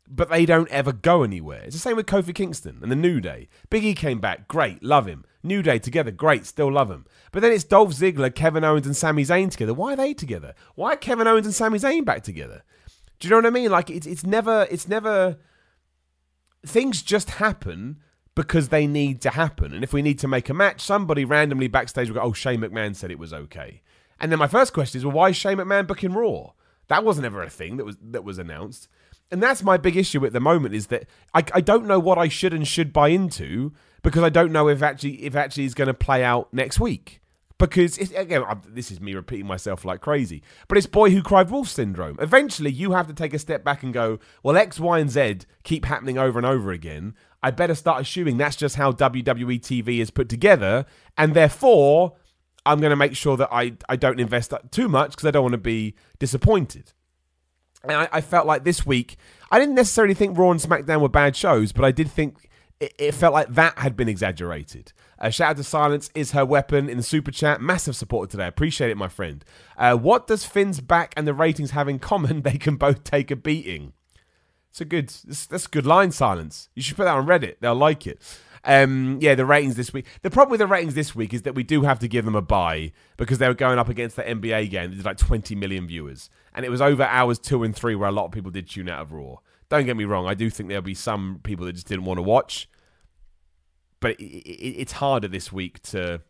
[0.05, 1.61] but they don't ever go anywhere.
[1.63, 3.47] It's the same with Kofi Kingston and the New Day.
[3.69, 5.25] Big E came back, great, love him.
[5.43, 7.05] New Day together, great, still love him.
[7.31, 9.73] But then it's Dolph Ziggler, Kevin Owens, and Sami Zayn together.
[9.73, 10.55] Why are they together?
[10.75, 12.63] Why are Kevin Owens and Sami Zayn back together?
[13.19, 13.71] Do you know what I mean?
[13.71, 15.37] Like it's it's never it's never
[16.65, 17.99] things just happen
[18.35, 19.73] because they need to happen.
[19.73, 22.61] And if we need to make a match, somebody randomly backstage will go, "Oh, Shane
[22.61, 23.81] McMahon said it was okay."
[24.19, 26.51] And then my first question is, well, why is Shane McMahon booking Raw?
[26.87, 28.87] That wasn't ever a thing that was that was announced
[29.33, 32.19] and that's my big issue at the moment is that I, I don't know what
[32.19, 35.73] I should and should buy into because I don't know if actually if actually is
[35.73, 37.19] going to play out next week.
[37.57, 41.67] Because again, this is me repeating myself like crazy, but it's boy who cried wolf
[41.67, 42.17] syndrome.
[42.19, 45.39] Eventually, you have to take a step back and go, well, X, Y, and Z
[45.63, 47.15] keep happening over and over again.
[47.41, 50.85] I better start assuming that's just how WWE TV is put together,
[51.17, 52.13] and therefore,
[52.67, 55.43] I'm going to make sure that I I don't invest too much because I don't
[55.43, 56.93] want to be disappointed.
[57.83, 59.17] And I, I, felt like this week,
[59.51, 62.93] I didn't necessarily think Raw and SmackDown were bad shows, but I did think it,
[62.97, 64.93] it felt like that had been exaggerated.
[65.19, 67.61] Uh, shout out to Silence is her weapon in the super chat.
[67.61, 68.47] Massive support today.
[68.47, 69.43] Appreciate it, my friend.
[69.77, 72.41] Uh, what does Finn's back and the ratings have in common?
[72.43, 73.93] They can both take a beating.
[74.69, 75.09] It's a good.
[75.09, 76.11] That's, that's a good line.
[76.11, 76.69] Silence.
[76.75, 77.55] You should put that on Reddit.
[77.61, 78.21] They'll like it.
[78.65, 80.05] Um, yeah, the ratings this week.
[80.21, 82.35] The problem with the ratings this week is that we do have to give them
[82.35, 84.91] a buy because they were going up against the NBA game.
[84.91, 88.11] There's like 20 million viewers, and it was over hours two and three where a
[88.11, 89.37] lot of people did tune out of Raw.
[89.69, 90.27] Don't get me wrong.
[90.27, 92.69] I do think there'll be some people that just didn't want to watch,
[93.99, 96.21] but it, it, it's harder this week to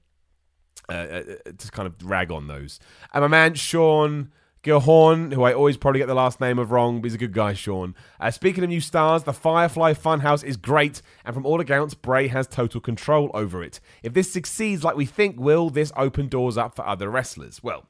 [0.90, 1.24] uh, uh,
[1.58, 2.80] to kind of rag on those.
[3.14, 4.32] And my man Sean
[4.64, 7.34] Gilhorn, who I always probably get the last name of wrong, but he's a good
[7.34, 7.94] guy, Sean.
[8.18, 12.30] Uh, speaking of new stars, the Firefly Funhouse is great, and from all accounts, Bray
[12.30, 13.82] has total control over it.
[14.04, 17.62] If this succeeds like we think, will this open doors up for other wrestlers?
[17.62, 17.88] Well,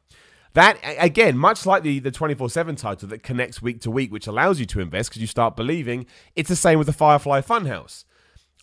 [0.54, 4.12] that again, much like the the twenty four seven title that connects week to week,
[4.12, 6.06] which allows you to invest because you start believing.
[6.36, 8.06] It's the same with the Firefly Funhouse.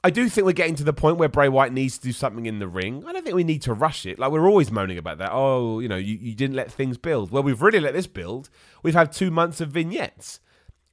[0.03, 2.47] I do think we're getting to the point where Bray Wyatt needs to do something
[2.47, 3.05] in the ring.
[3.07, 4.19] I don't think we need to rush it.
[4.19, 5.31] Like we're always moaning about that.
[5.31, 7.31] Oh, you know, you, you didn't let things build.
[7.31, 8.49] Well, we've really let this build.
[8.83, 10.41] We've had two months of vignettes.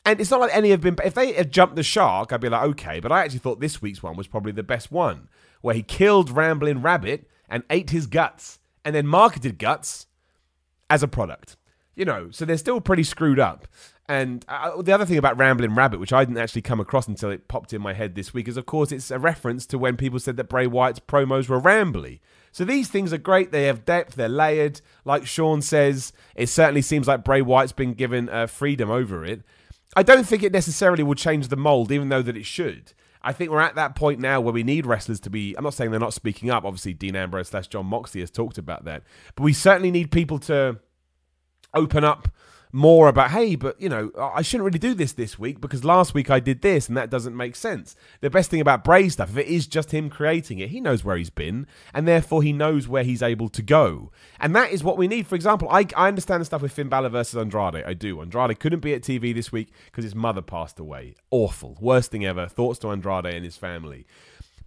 [0.05, 0.97] And it's not like any have been.
[1.05, 2.99] If they had jumped the shark, I'd be like, okay.
[2.99, 5.29] But I actually thought this week's one was probably the best one,
[5.61, 10.07] where he killed Ramblin' Rabbit and ate his guts, and then marketed guts
[10.89, 11.57] as a product.
[11.95, 13.67] You know, so they're still pretty screwed up.
[14.09, 17.29] And uh, the other thing about Rambling Rabbit, which I didn't actually come across until
[17.29, 19.97] it popped in my head this week, is of course it's a reference to when
[19.97, 22.19] people said that Bray Wyatt's promos were rambly.
[22.51, 23.51] So these things are great.
[23.51, 24.15] They have depth.
[24.15, 24.81] They're layered.
[25.03, 29.41] Like Sean says, it certainly seems like Bray Wyatt's been given uh, freedom over it.
[29.95, 32.93] I don't think it necessarily will change the mold, even though that it should.
[33.27, 35.53] I think we're at that point now where we need wrestlers to be.
[35.57, 36.63] I'm not saying they're not speaking up.
[36.63, 39.03] Obviously, Dean Ambrose slash Jon Moxley has talked about that,
[39.35, 40.79] but we certainly need people to
[41.73, 42.29] open up
[42.71, 46.13] more about, hey, but you know, I shouldn't really do this this week because last
[46.13, 47.95] week I did this and that doesn't make sense.
[48.21, 51.03] The best thing about Bray stuff, if it is just him creating it, he knows
[51.03, 54.11] where he's been and therefore he knows where he's able to go.
[54.39, 55.27] And that is what we need.
[55.27, 57.83] For example, I, I understand the stuff with Finn Balor versus Andrade.
[57.85, 58.21] I do.
[58.21, 61.15] Andrade couldn't be at TV this week because his mother passed away.
[61.31, 61.77] Awful.
[61.79, 62.47] Worst thing ever.
[62.47, 64.05] Thoughts to Andrade and his family.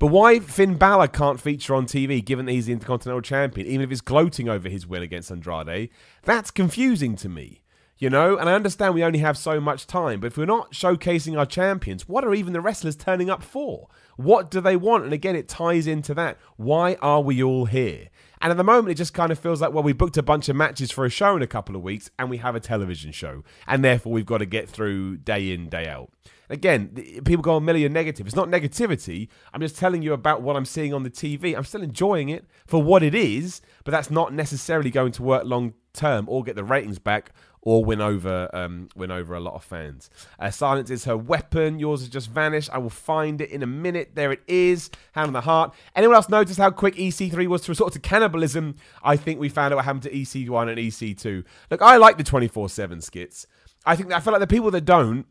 [0.00, 3.82] But why Finn Balor can't feature on TV, given that he's the Intercontinental Champion, even
[3.82, 5.90] if he's gloating over his win against Andrade,
[6.22, 7.60] that's confusing to me.
[8.00, 10.72] You know, and I understand we only have so much time, but if we're not
[10.72, 13.88] showcasing our champions, what are even the wrestlers turning up for?
[14.16, 15.04] What do they want?
[15.04, 16.38] And again, it ties into that.
[16.56, 18.08] Why are we all here?
[18.40, 20.48] And at the moment, it just kind of feels like, well, we booked a bunch
[20.48, 23.12] of matches for a show in a couple of weeks and we have a television
[23.12, 23.44] show.
[23.66, 26.10] And therefore, we've got to get through day in, day out.
[26.48, 26.88] Again,
[27.26, 28.26] people go a million negative.
[28.26, 29.28] It's not negativity.
[29.52, 31.54] I'm just telling you about what I'm seeing on the TV.
[31.54, 35.44] I'm still enjoying it for what it is, but that's not necessarily going to work
[35.44, 39.54] long term or get the ratings back or win over um, win over a lot
[39.54, 40.10] of fans.
[40.38, 41.78] Uh, silence is her weapon.
[41.78, 42.70] Yours has just vanished.
[42.72, 44.12] I will find it in a minute.
[44.14, 44.90] There it is.
[45.12, 45.74] Hand on the heart.
[45.94, 48.76] Anyone else notice how quick EC3 was to resort to cannibalism?
[49.02, 51.44] I think we found out what happened to EC1 and EC2.
[51.70, 53.46] Look, I like the 24/7 skits.
[53.86, 55.26] I think I feel like the people that don't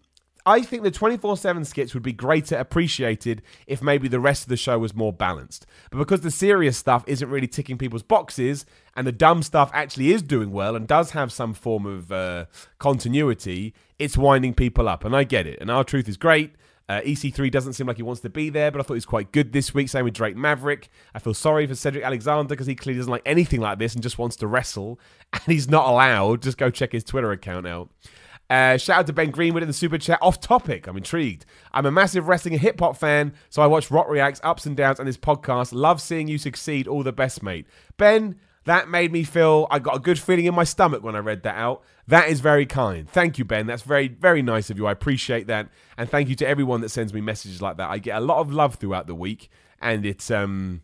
[0.50, 4.50] I think the 24 7 skits would be greater appreciated if maybe the rest of
[4.50, 5.68] the show was more balanced.
[5.92, 10.12] But because the serious stuff isn't really ticking people's boxes and the dumb stuff actually
[10.12, 12.46] is doing well and does have some form of uh,
[12.80, 15.06] continuity, it's winding people up.
[15.06, 15.60] And I get it.
[15.62, 16.56] And R-Truth is great.
[16.90, 19.06] Uh, EC3 doesn't seem like he wants to be there, but I thought he was
[19.06, 19.90] quite good this week.
[19.90, 20.90] Same with Drake Maverick.
[21.14, 24.02] I feel sorry for Cedric Alexander because he clearly doesn't like anything like this and
[24.02, 25.00] just wants to wrestle.
[25.32, 26.42] And he's not allowed.
[26.42, 27.92] Just go check his Twitter account out.
[28.50, 30.18] Uh, shout out to Ben Greenwood in the super chat.
[30.22, 31.46] Off topic, I'm intrigued.
[31.72, 34.76] I'm a massive wrestling and hip hop fan, so I watch Rock Reacts ups and
[34.76, 35.72] downs and this podcast.
[35.72, 36.88] Love seeing you succeed.
[36.88, 37.68] All the best, mate.
[37.98, 41.20] Ben, that made me feel I got a good feeling in my stomach when I
[41.20, 41.84] read that out.
[42.08, 43.08] That is very kind.
[43.08, 43.68] Thank you, Ben.
[43.68, 44.88] That's very, very nice of you.
[44.88, 45.70] I appreciate that.
[45.98, 47.90] And thank you to everyone that sends me messages like that.
[47.90, 50.82] I get a lot of love throughout the week, and it's um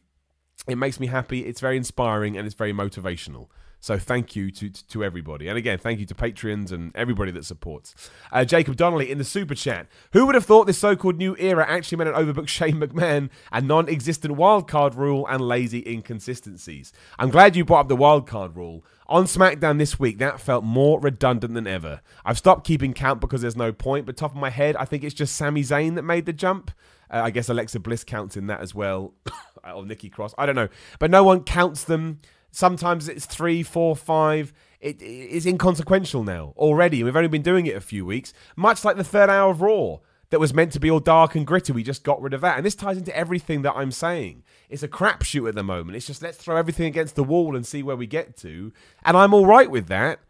[0.68, 1.46] it makes me happy.
[1.46, 3.48] It's very inspiring and it's very motivational.
[3.86, 5.48] So thank you to, to, to everybody.
[5.48, 7.94] And again, thank you to Patreons and everybody that supports.
[8.32, 9.86] Uh, Jacob Donnelly in the super chat.
[10.14, 13.30] Who would have thought this so called new era actually meant an overbooked Shane McMahon,
[13.52, 16.94] a non existent wildcard rule, and lazy inconsistencies?
[17.20, 18.84] I'm glad you brought up the wildcard rule.
[19.06, 22.02] On SmackDown this week, that felt more redundant than ever.
[22.26, 25.04] I've stopped keeping count because there's no point, but top of my head, I think
[25.04, 26.72] it's just Sami Zayn that made the jump.
[27.12, 29.14] Uh, I guess Alexa Bliss counts in that as well,
[29.76, 30.34] or Nikki Cross.
[30.40, 32.22] I don't know, but no one counts them.
[32.56, 34.54] Sometimes it's three, four, five.
[34.80, 37.04] It is inconsequential now already.
[37.04, 39.98] We've only been doing it a few weeks, much like the third hour of Raw
[40.30, 41.74] that was meant to be all dark and gritty.
[41.74, 42.56] We just got rid of that.
[42.56, 44.44] And this ties into everything that I'm saying.
[44.70, 45.98] It's a crapshoot at the moment.
[45.98, 48.72] It's just let's throw everything against the wall and see where we get to.
[49.04, 50.22] And I'm all right with that.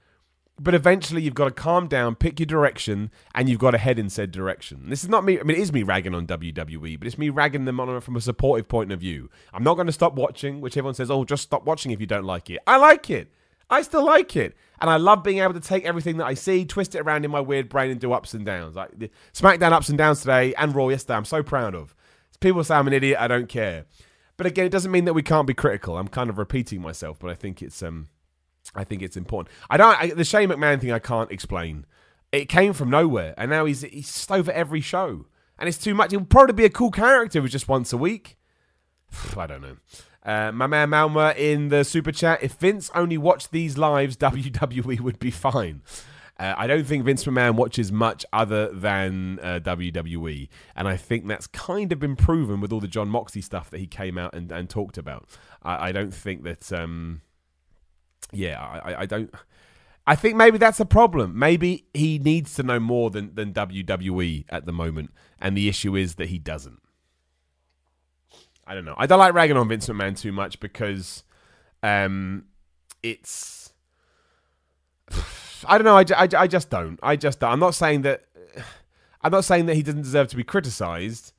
[0.57, 3.99] But eventually, you've got to calm down, pick your direction, and you've got to head
[3.99, 4.89] in said direction.
[4.89, 5.37] This is not me.
[5.37, 8.15] I mean, it is me ragging on WWE, but it's me ragging them on from
[8.15, 9.29] a supportive point of view.
[9.53, 12.07] I'm not going to stop watching, which everyone says, oh, just stop watching if you
[12.07, 12.59] don't like it.
[12.65, 13.29] I like it.
[13.69, 14.55] I still like it.
[14.79, 17.31] And I love being able to take everything that I see, twist it around in
[17.31, 18.75] my weird brain, and do ups and downs.
[18.75, 21.95] Like the SmackDown ups and downs today and Raw yesterday, I'm so proud of.
[22.39, 23.85] People say I'm an idiot, I don't care.
[24.37, 25.97] But again, it doesn't mean that we can't be critical.
[25.97, 28.09] I'm kind of repeating myself, but I think it's um
[28.75, 29.55] I think it's important.
[29.69, 30.91] I don't I, the Shane McMahon thing.
[30.91, 31.85] I can't explain.
[32.31, 35.25] It came from nowhere, and now he's he's over every show,
[35.57, 36.11] and it's too much.
[36.11, 38.37] Would probably be a cool character with just once a week.
[39.37, 39.77] I don't know.
[40.23, 42.41] Uh, my man Malma in the super chat.
[42.41, 45.81] If Vince only watched these lives, WWE would be fine.
[46.37, 51.27] Uh, I don't think Vince McMahon watches much other than uh, WWE, and I think
[51.27, 54.35] that's kind of been proven with all the Jon Moxley stuff that he came out
[54.35, 55.29] and, and talked about.
[55.63, 56.73] I, I don't think that.
[56.73, 57.21] Um,
[58.31, 59.33] yeah, I, I don't.
[60.07, 61.37] I think maybe that's a problem.
[61.37, 65.95] Maybe he needs to know more than, than WWE at the moment, and the issue
[65.95, 66.81] is that he doesn't.
[68.67, 68.95] I don't know.
[68.97, 71.23] I don't like ragging on Vince McMahon too much because
[71.83, 72.45] um,
[73.01, 73.73] it's.
[75.67, 75.97] I don't know.
[75.97, 76.99] I, I, I just don't.
[77.01, 77.51] I just don't.
[77.51, 78.25] I'm not saying that.
[79.21, 81.33] I'm not saying that he doesn't deserve to be criticized.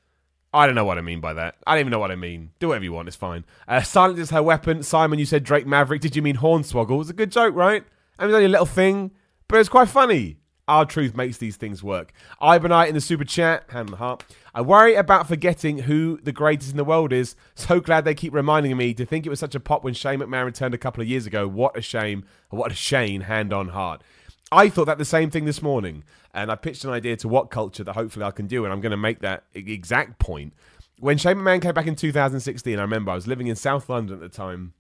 [0.57, 1.57] I don't know what I mean by that.
[1.67, 2.51] I don't even know what I mean.
[2.61, 3.45] Do whatever you want, it's fine.
[3.69, 4.83] Uh, silence is her weapon.
[4.83, 6.01] Simon, you said Drake Maverick.
[6.01, 6.93] Did you mean Hornswoggle?
[6.93, 7.85] It was a good joke, right?
[8.19, 9.11] I mean, it's only a little thing,
[9.49, 10.39] but it's quite funny.
[10.67, 12.13] R-Truth makes these things work.
[12.43, 14.25] Ivanite in the super chat, hand on the heart.
[14.55, 17.37] I worry about forgetting who the greatest in the world is.
[17.55, 20.21] So glad they keep reminding me to think it was such a pop when Shane
[20.21, 21.47] McMahon returned a couple of years ago.
[21.47, 22.25] What a shame.
[22.49, 24.03] What a shame, hand on heart.
[24.51, 26.05] I thought that the same thing this morning,
[26.37, 28.91] and I pitched an idea to WhatCulture that hopefully I can do, and I'm going
[28.91, 30.53] to make that exact point.
[30.99, 34.15] When Shane McMahon came back in 2016, I remember I was living in South London
[34.15, 34.75] at the time.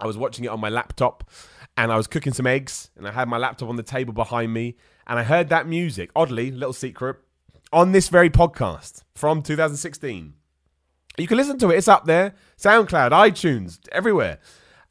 [0.00, 1.30] I was watching it on my laptop,
[1.76, 4.54] and I was cooking some eggs, and I had my laptop on the table behind
[4.54, 6.10] me, and I heard that music.
[6.16, 7.16] Oddly, little secret,
[7.70, 10.32] on this very podcast from 2016.
[11.18, 14.38] You can listen to it; it's up there, SoundCloud, iTunes, everywhere.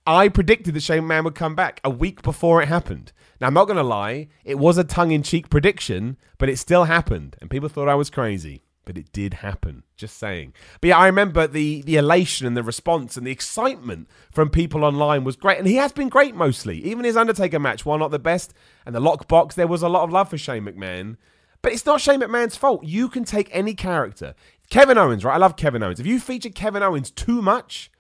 [0.05, 3.13] I predicted that Shane Man would come back a week before it happened.
[3.39, 6.57] Now, I'm not going to lie, it was a tongue in cheek prediction, but it
[6.57, 8.63] still happened, and people thought I was crazy.
[8.85, 9.83] but it did happen.
[9.97, 10.53] Just saying.
[10.79, 14.85] But yeah, I remember the the elation and the response and the excitement from people
[14.85, 16.77] online was great, and he has been great mostly.
[16.85, 18.53] Even his Undertaker match, while not the best,
[18.85, 21.17] and the lockbox, there was a lot of love for Shane McMahon.
[21.61, 22.85] But it's not Shane McMahon's fault.
[22.85, 24.35] You can take any character.
[24.69, 25.35] Kevin Owens, right?
[25.35, 25.99] I love Kevin Owens.
[25.99, 27.91] If you feature Kevin Owens too much,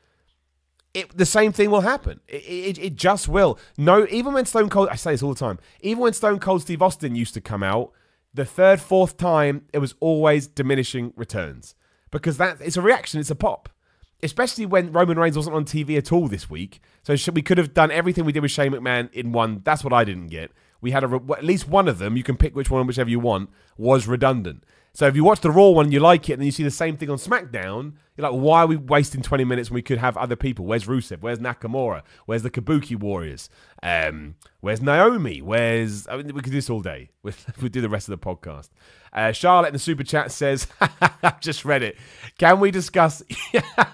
[0.97, 2.19] it, the same thing will happen.
[2.27, 3.59] It, it, it, just will.
[3.77, 6.63] No, even when Stone Cold, I say this all the time, even when Stone Cold
[6.63, 7.91] Steve Austin used to come out,
[8.33, 11.75] the third, fourth time, it was always diminishing returns
[12.09, 13.69] because that it's a reaction, it's a pop.
[14.23, 16.81] Especially when Roman Reigns wasn't on TV at all this week.
[17.03, 19.61] So we could have done everything we did with Shane McMahon in one.
[19.63, 20.51] That's what I didn't get.
[20.81, 23.19] We had a, at least one of them, you can pick which one, whichever you
[23.19, 24.63] want, was redundant.
[24.97, 26.63] So if you watch the Raw one and you like it, and then you see
[26.63, 29.83] the same thing on SmackDown, you're like, why are we wasting 20 minutes when we
[29.83, 30.65] could have other people?
[30.65, 31.21] Where's Rusev?
[31.21, 32.01] Where's Nakamura?
[32.25, 33.47] Where's the Kabuki Warriors?
[33.83, 35.39] Um, where's Naomi?
[35.39, 37.11] Where's I mean, we could do this all day.
[37.21, 37.31] we
[37.61, 38.69] we do the rest of the podcast.
[39.13, 40.65] Uh, Charlotte in the super chat says,
[41.21, 41.95] I've just read it.
[42.39, 43.21] Can we discuss?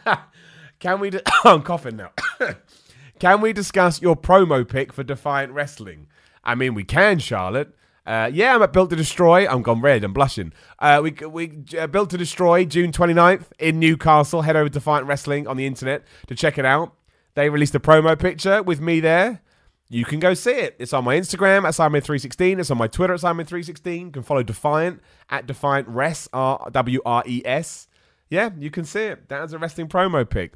[0.79, 1.11] can we?
[1.13, 2.11] oh, I'm coughing now.
[3.19, 6.07] can we discuss your promo pick for Defiant Wrestling?
[6.45, 7.75] I mean, we can, Charlotte.
[8.05, 9.47] Uh, yeah, I'm at Built to Destroy.
[9.47, 10.03] I'm gone red.
[10.03, 10.51] I'm blushing.
[10.79, 14.41] Uh, we we uh, Built to Destroy June 29th in Newcastle.
[14.41, 16.93] Head over to Defiant Wrestling on the internet to check it out.
[17.35, 19.41] They released a promo picture with me there.
[19.89, 20.75] You can go see it.
[20.79, 22.59] It's on my Instagram at Simon316.
[22.59, 23.99] It's on my Twitter at Simon316.
[24.05, 27.87] You can follow Defiant at Defiant Res, R W R E S.
[28.29, 29.29] Yeah, you can see it.
[29.29, 30.53] That was a wrestling promo pic.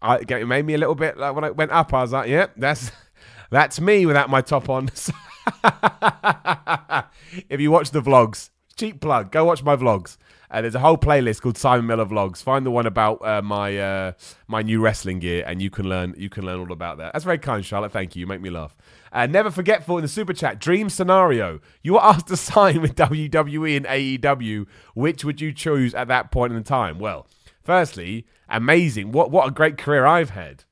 [0.00, 2.28] I, it made me a little bit like when I went up, I was like,
[2.28, 2.90] yeah, that's
[3.50, 4.88] that's me without my top on.
[7.48, 10.16] if you watch the vlogs, cheap plug, go watch my vlogs.
[10.50, 12.40] Uh, there's a whole playlist called Simon Miller Vlogs.
[12.40, 14.12] Find the one about uh, my uh,
[14.46, 17.12] my new wrestling gear, and you can learn you can learn all about that.
[17.12, 17.90] That's very kind, Charlotte.
[17.90, 18.20] Thank you.
[18.20, 18.76] You make me laugh.
[19.12, 20.60] Uh, never forgetful in the super chat.
[20.60, 24.66] Dream scenario: You were asked to sign with WWE and AEW.
[24.94, 27.00] Which would you choose at that point in time?
[27.00, 27.26] Well,
[27.64, 29.10] firstly, amazing.
[29.10, 30.62] What what a great career I've had.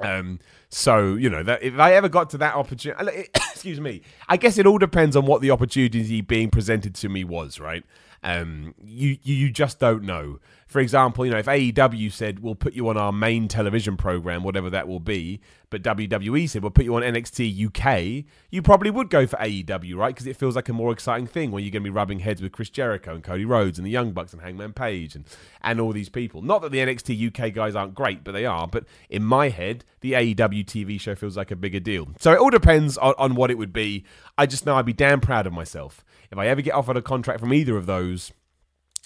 [0.00, 0.38] Um,
[0.74, 4.56] so you know that if I ever got to that opportunity, excuse me, I guess
[4.56, 7.84] it all depends on what the opportunity being presented to me was, right?
[8.22, 10.38] Um, you you just don't know.
[10.72, 14.42] For example, you know, if AEW said we'll put you on our main television program,
[14.42, 18.90] whatever that will be, but WWE said we'll put you on NXT UK, you probably
[18.90, 20.14] would go for AEW, right?
[20.14, 22.40] Because it feels like a more exciting thing when you're going to be rubbing heads
[22.40, 25.26] with Chris Jericho and Cody Rhodes and the Young Bucks and Hangman Page and
[25.60, 26.40] and all these people.
[26.40, 28.66] Not that the NXT UK guys aren't great, but they are.
[28.66, 32.08] But in my head, the AEW TV show feels like a bigger deal.
[32.18, 34.06] So it all depends on, on what it would be.
[34.38, 37.02] I just know I'd be damn proud of myself if I ever get offered a
[37.02, 38.32] contract from either of those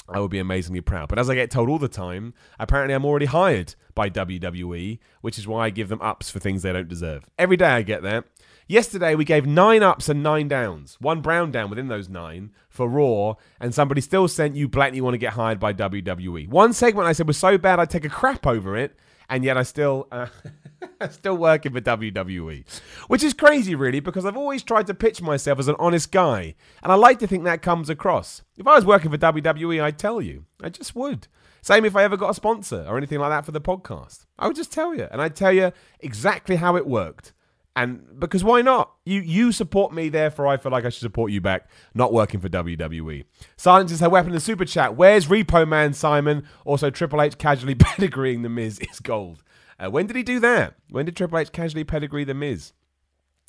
[0.08, 1.08] I would be amazingly proud.
[1.08, 5.38] But as I get told all the time, apparently I'm already hired by WWE, which
[5.38, 7.28] is why I give them ups for things they don't deserve.
[7.38, 8.24] Every day I get that.
[8.68, 12.88] Yesterday we gave nine ups and nine downs, one brown down within those nine for
[12.88, 16.48] Raw, and somebody still sent you blatantly want to get hired by WWE.
[16.48, 18.96] One segment I said was so bad I'd take a crap over it,
[19.28, 20.08] and yet I still.
[20.10, 20.26] Uh,
[21.10, 22.64] Still working for WWE.
[23.08, 26.54] Which is crazy, really, because I've always tried to pitch myself as an honest guy.
[26.82, 28.42] And I like to think that comes across.
[28.56, 30.44] If I was working for WWE, I'd tell you.
[30.62, 31.28] I just would.
[31.62, 34.26] Same if I ever got a sponsor or anything like that for the podcast.
[34.38, 35.08] I would just tell you.
[35.10, 37.32] And I'd tell you exactly how it worked.
[37.76, 38.90] And because why not?
[39.04, 42.40] You you support me, therefore I feel like I should support you back, not working
[42.40, 43.24] for WWE.
[43.58, 44.96] Silence is her weapon in super chat.
[44.96, 46.48] Where's Repo Man Simon?
[46.64, 49.42] Also, Triple H casually pedigreeing the Miz is gold.
[49.78, 50.74] Uh, when did he do that?
[50.88, 52.72] When did Triple H casually pedigree The Miz?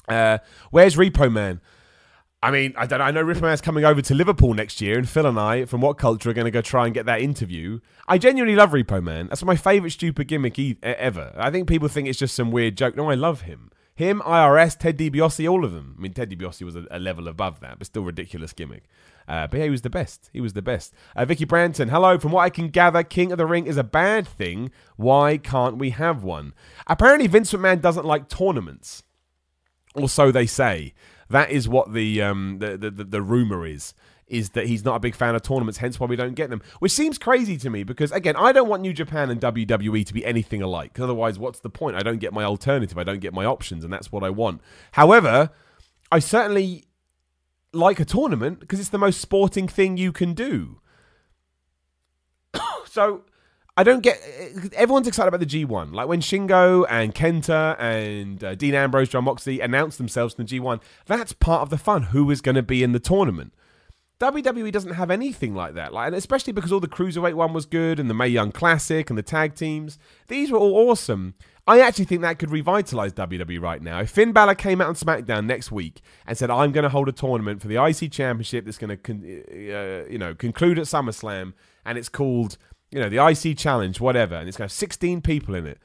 [0.10, 0.40] Uh,
[0.72, 1.62] where's Repo Man?
[2.44, 3.06] I mean, I don't know.
[3.06, 5.82] I know Repo Man's coming over to Liverpool next year, and Phil and I, from
[5.82, 7.80] WhatCulture, are going to go try and get that interview.
[8.08, 9.28] I genuinely love Repo Man.
[9.28, 11.34] That's my favourite stupid gimmick e- ever.
[11.38, 12.96] I think people think it's just some weird joke.
[12.96, 13.72] No, I love him.
[13.98, 15.96] Him, IRS, Ted DiBiase, all of them.
[15.98, 18.84] I mean, Ted DiBiase was a, a level above that, but still ridiculous gimmick.
[19.28, 20.30] Uh, but yeah, he was the best.
[20.32, 20.94] He was the best.
[21.16, 22.20] Uh, Vicky Branton, hello.
[22.20, 24.70] From what I can gather, King of the Ring is a bad thing.
[24.98, 26.54] Why can't we have one?
[26.86, 29.02] Apparently, Vince McMahon doesn't like tournaments,
[29.96, 30.94] or so they say.
[31.32, 33.96] That is what the um, the, the, the, the rumor is
[34.28, 36.62] is that he's not a big fan of tournaments, hence why we don't get them.
[36.80, 40.14] Which seems crazy to me because, again, I don't want New Japan and WWE to
[40.14, 41.00] be anything alike.
[41.00, 41.96] Otherwise, what's the point?
[41.96, 44.62] I don't get my alternative, I don't get my options, and that's what I want.
[44.94, 45.52] However,
[46.12, 46.86] I certainly
[47.74, 50.82] like a tournament because it's the most sporting thing you can do.
[52.86, 53.24] so.
[53.80, 54.20] I don't get.
[54.74, 55.94] Everyone's excited about the G1.
[55.94, 60.60] Like when Shingo and Kenta and uh, Dean Ambrose, Jon Moxley announced themselves in the
[60.60, 62.02] G1, that's part of the fun.
[62.02, 63.54] Who is going to be in the tournament?
[64.20, 65.94] WWE doesn't have anything like that.
[65.94, 69.10] Like, and especially because all the cruiserweight one was good, and the Mae Young Classic
[69.10, 71.36] and the tag teams, these were all awesome.
[71.68, 74.00] I actually think that could revitalize WWE right now.
[74.00, 77.10] If Finn Balor came out on SmackDown next week and said, "I'm going to hold
[77.10, 80.86] a tournament for the IC Championship that's going to, con- uh, you know, conclude at
[80.86, 81.54] SummerSlam,
[81.86, 82.58] and it's called,
[82.90, 85.78] you know, the IC Challenge, whatever, and it's going to have 16 people in it,"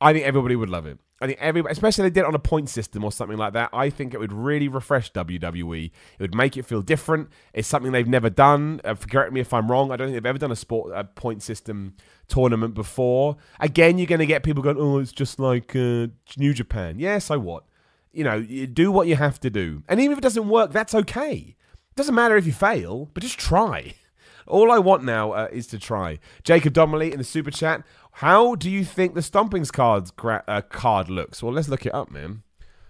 [0.00, 0.98] I think everybody would love it.
[1.22, 3.52] I think everybody, especially if they did it on a point system or something like
[3.52, 5.84] that, I think it would really refresh WWE.
[5.84, 7.28] It would make it feel different.
[7.54, 8.80] It's something they've never done.
[8.84, 9.92] Uh, correct me if I'm wrong.
[9.92, 11.94] I don't think they've ever done a sport a point system
[12.26, 13.36] tournament before.
[13.60, 17.18] Again, you're going to get people going, "Oh, it's just like uh, New Japan." Yeah,
[17.18, 17.64] so what?
[18.12, 20.72] You know, you do what you have to do, and even if it doesn't work,
[20.72, 21.54] that's okay.
[21.56, 23.94] It doesn't matter if you fail, but just try.
[24.46, 26.18] All I want now uh, is to try.
[26.42, 27.84] Jacob Donnelly in the super chat.
[28.16, 31.42] How do you think the Stompings cards gra- uh, card looks?
[31.42, 32.42] Well, let's look it up, man.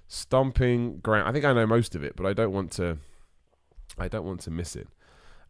[0.08, 1.28] Stomping ground.
[1.28, 2.98] I think I know most of it, but I don't want to.
[3.98, 4.88] I don't want to miss it.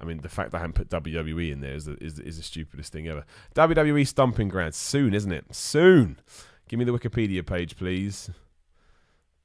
[0.00, 2.36] I mean, the fact that I haven't put WWE in there is the, is, is
[2.36, 3.24] the stupidest thing ever.
[3.54, 4.74] WWE Stomping Ground.
[4.74, 5.46] Soon, isn't it?
[5.54, 6.18] Soon.
[6.68, 8.30] Give me the Wikipedia page, please.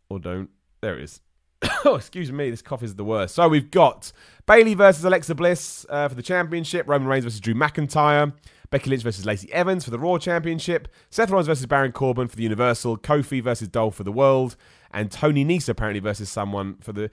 [0.10, 0.50] Or don't.
[0.82, 1.22] There it is.
[1.86, 2.50] oh, excuse me.
[2.50, 3.36] This cough is the worst.
[3.36, 4.12] So we've got
[4.46, 6.88] Bayley versus Alexa Bliss uh, for the championship.
[6.88, 8.34] Roman Reigns versus Drew McIntyre.
[8.70, 12.36] Becky Lynch versus Lacey Evans for the Raw Championship, Seth Rollins versus Baron Corbin for
[12.36, 14.56] the Universal, Kofi versus Dolph for the World,
[14.92, 17.10] and Tony Nese apparently versus someone for the.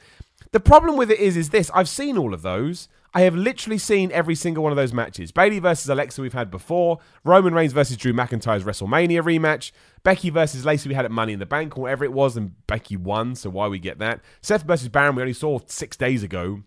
[0.53, 2.89] The problem with it is, is this: I've seen all of those.
[3.17, 5.31] I have literally seen every single one of those matches.
[5.31, 6.99] Bayley versus Alexa we've had before.
[7.23, 9.71] Roman Reigns versus Drew McIntyre's WrestleMania rematch.
[10.03, 12.67] Becky versus Lacey we had at Money in the Bank or whatever it was, and
[12.67, 13.37] Becky won.
[13.37, 14.21] So why we get that?
[14.43, 16.63] Seth versus Baron we only saw six days ago,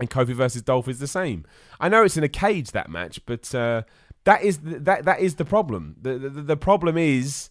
[0.00, 1.44] and Kofi versus Dolph is the same.
[1.78, 3.54] I know it's in a cage that match, but.
[3.54, 3.82] Uh,
[4.28, 5.96] that is the, that that is the problem.
[6.02, 7.48] The, the the problem is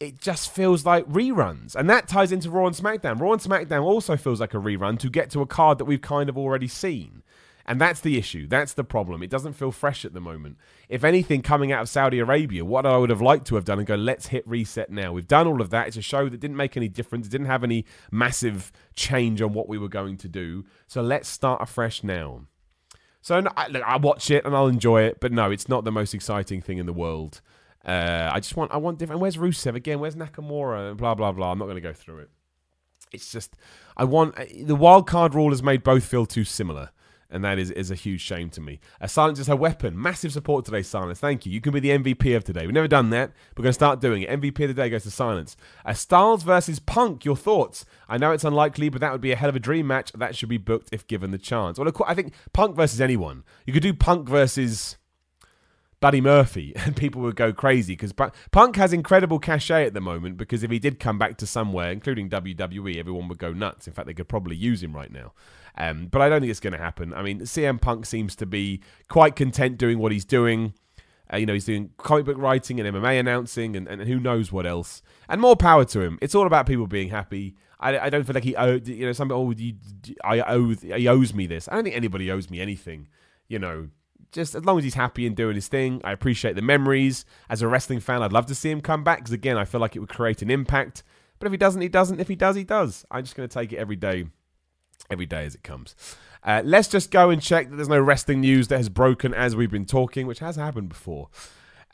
[0.00, 3.20] it just feels like reruns, and that ties into Raw and SmackDown.
[3.20, 6.00] Raw and SmackDown also feels like a rerun to get to a card that we've
[6.00, 7.22] kind of already seen.
[7.64, 8.48] And that's the issue.
[8.48, 9.22] That's the problem.
[9.22, 10.56] It doesn't feel fresh at the moment.
[10.88, 13.78] If anything, coming out of Saudi Arabia, what I would have liked to have done
[13.78, 15.12] and go, let's hit reset now.
[15.12, 15.86] We've done all of that.
[15.86, 17.28] It's a show that didn't make any difference.
[17.28, 20.64] It didn't have any massive change on what we were going to do.
[20.88, 22.46] So let's start afresh now.
[23.22, 25.92] So I, look, I watch it and I'll enjoy it, but no, it's not the
[25.92, 27.40] most exciting thing in the world.
[27.84, 29.20] Uh, I just want, I want different.
[29.20, 30.00] Where's Rusev again?
[30.00, 30.96] Where's Nakamura?
[30.96, 31.52] Blah blah blah.
[31.52, 32.30] I'm not going to go through it.
[33.12, 33.56] It's just,
[33.96, 36.90] I want the wild card rule has made both feel too similar
[37.32, 38.78] and that is, is a huge shame to me.
[39.00, 40.00] Uh, Silence is her weapon.
[40.00, 41.18] Massive support today, Silence.
[41.18, 41.52] Thank you.
[41.52, 42.66] You can be the MVP of today.
[42.66, 43.32] We've never done that.
[43.56, 44.30] We're going to start doing it.
[44.30, 45.56] MVP of the day goes to Silence.
[45.84, 47.24] Uh, Styles versus Punk.
[47.24, 47.86] Your thoughts?
[48.08, 50.12] I know it's unlikely, but that would be a hell of a dream match.
[50.12, 51.78] That should be booked if given the chance.
[51.78, 53.44] Well, I think Punk versus anyone.
[53.66, 54.96] You could do Punk versus.
[56.00, 58.12] Buddy Murphy, and people would go crazy because
[58.50, 60.36] Punk has incredible cachet at the moment.
[60.36, 63.86] Because if he did come back to somewhere, including WWE, everyone would go nuts.
[63.86, 65.32] In fact, they could probably use him right now.
[65.76, 67.14] Um, but I don't think it's going to happen.
[67.14, 70.74] I mean, CM Punk seems to be quite content doing what he's doing.
[71.32, 74.52] Uh, you know, he's doing comic book writing and MMA announcing and, and who knows
[74.52, 75.02] what else.
[75.28, 76.18] And more power to him.
[76.20, 77.56] It's all about people being happy.
[77.80, 79.74] I, I don't feel like he owed, you know, oh, you,
[80.22, 81.68] I owe, he owes me this.
[81.68, 83.08] I don't think anybody owes me anything,
[83.48, 83.88] you know.
[84.30, 87.26] Just as long as he's happy and doing his thing, I appreciate the memories.
[87.50, 89.80] As a wrestling fan, I'd love to see him come back because, again, I feel
[89.80, 91.02] like it would create an impact.
[91.38, 92.18] But if he doesn't, he doesn't.
[92.18, 93.04] If he does, he does.
[93.10, 94.26] I'm just going to take it every day
[95.10, 95.94] every day as it comes.
[96.44, 99.54] Uh, let's just go and check that there's no wrestling news that has broken as
[99.54, 101.28] we've been talking, which has happened before.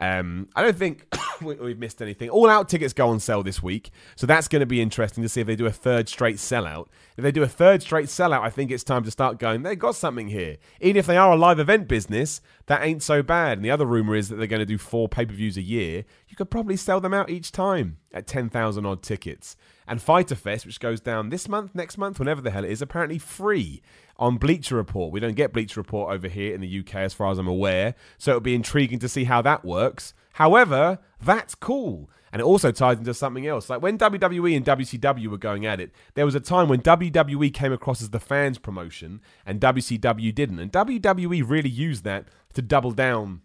[0.01, 1.07] Um, I don't think
[1.43, 2.31] we've missed anything.
[2.31, 5.29] All out tickets go on sale this week, so that's going to be interesting to
[5.29, 6.87] see if they do a third straight sellout.
[7.17, 9.63] If they do a third straight sellout, I think it's time to start going.
[9.63, 10.59] They've got something here.
[10.81, 13.59] Even if they are a live event business, that ain't so bad.
[13.59, 15.63] And the other rumor is that they're going to do four pay per views a
[15.63, 16.05] year.
[16.29, 19.57] You could probably sell them out each time at 10,000 odd tickets.
[19.89, 22.83] And Fyter Fest, which goes down this month, next month, whenever the hell it is,
[22.83, 23.81] apparently free
[24.19, 25.13] on Bleacher Report.
[25.13, 27.95] We don't get Bleacher Report over here in the UK, as far as I'm aware.
[28.19, 30.13] So it'll be intriguing to see how that works.
[30.35, 32.11] However, that's cool.
[32.31, 33.71] And it also ties into something else.
[33.71, 37.53] Like when WWE and WCW were going at it, there was a time when WWE
[37.55, 40.59] came across as the fans promotion and WCW didn't.
[40.59, 43.41] And WWE really used that to double down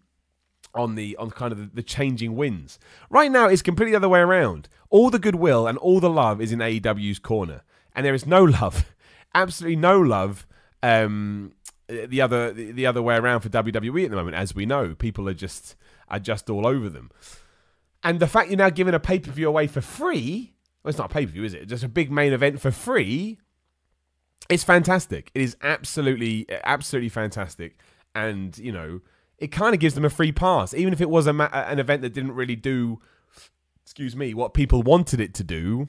[0.74, 2.78] on the on kind of the, changing winds.
[3.10, 4.68] Right now, it's completely the other way around.
[4.90, 7.62] All the goodwill and all the love is in AEW's corner,
[7.94, 8.94] and there is no love,
[9.34, 10.46] absolutely no love.
[10.82, 11.52] Um,
[11.86, 14.94] the other the, the other way around for WWE at the moment, as we know,
[14.94, 15.76] people are just
[16.08, 17.10] are just all over them.
[18.02, 20.52] And the fact you're now giving a pay per view away for free,
[20.82, 21.66] well, it's not a pay per view, is it?
[21.66, 23.38] Just a big main event for free.
[24.50, 25.30] It's fantastic.
[25.34, 27.78] It is absolutely, absolutely fantastic.
[28.14, 29.00] And you know,
[29.44, 31.78] it kind of gives them a free pass, even if it was a ma- an
[31.78, 32.98] event that didn't really do,
[33.82, 35.88] excuse me, what people wanted it to do.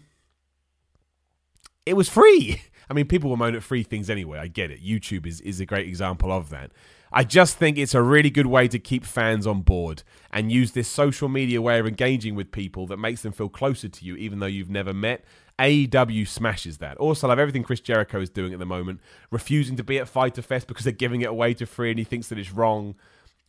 [1.85, 2.61] it was free.
[2.89, 4.39] I mean, people will moan at free things anyway.
[4.39, 4.83] I get it.
[4.83, 6.71] YouTube is, is a great example of that.
[7.13, 10.73] I just think it's a really good way to keep fans on board and use
[10.73, 14.17] this social media way of engaging with people that makes them feel closer to you,
[14.17, 15.23] even though you've never met.
[15.57, 16.97] AEW smashes that.
[16.97, 18.99] Also, I love everything Chris Jericho is doing at the moment,
[19.31, 22.03] refusing to be at Fyter Fest because they're giving it away to free and he
[22.03, 22.95] thinks that it's wrong.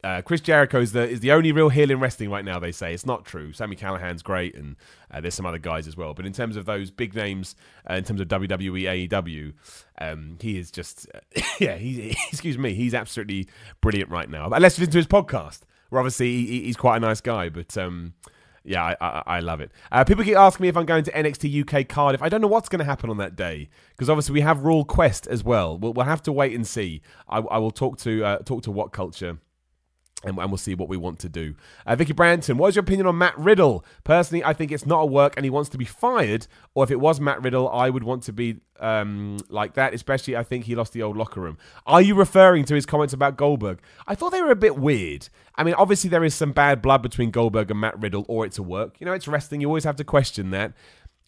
[0.05, 2.59] Uh, Chris Jericho is the is the only real heel in wrestling right now.
[2.59, 3.53] They say it's not true.
[3.53, 4.77] Sami Callihan's great, and
[5.11, 6.15] uh, there's some other guys as well.
[6.15, 7.57] But in terms of those big names,
[7.89, 9.55] uh, in terms of WWE, AEW,
[10.01, 11.09] um, he is just
[11.61, 11.73] yeah.
[12.31, 13.49] Excuse me, he's absolutely
[13.81, 14.49] brilliant right now.
[14.49, 15.61] Let's listen to his podcast.
[15.89, 18.15] Where obviously he, he's quite a nice guy, but um,
[18.65, 19.71] yeah, I, I, I, love it.
[19.93, 22.21] Uh, people keep asking me if I'm going to NXT UK Cardiff.
[22.21, 24.85] I don't know what's going to happen on that day because obviously we have Royal
[24.85, 25.79] Quest as well.
[25.79, 27.03] We'll, we'll have to wait and see.
[27.29, 29.39] I, I will talk to uh, talk to WhatCulture
[30.27, 31.55] and, we'll see what we want to do.
[31.87, 33.85] Uh, Vicky Branton, what is your opinion on Matt Riddle?
[34.05, 36.47] Personally, I think it's not a work and he wants to be fired.
[36.75, 40.37] Or if it was Matt Riddle, I would want to be um, like that, especially
[40.37, 41.59] I think he lost the old locker room.
[41.87, 43.81] Are you referring to his comments about Goldberg?
[44.07, 45.29] I thought they were a bit weird.
[45.55, 48.59] I mean, obviously, there is some bad blood between Goldberg and Matt Riddle, or it's
[48.59, 49.01] a work.
[49.01, 49.61] You know, it's wrestling.
[49.61, 50.75] You always have to question that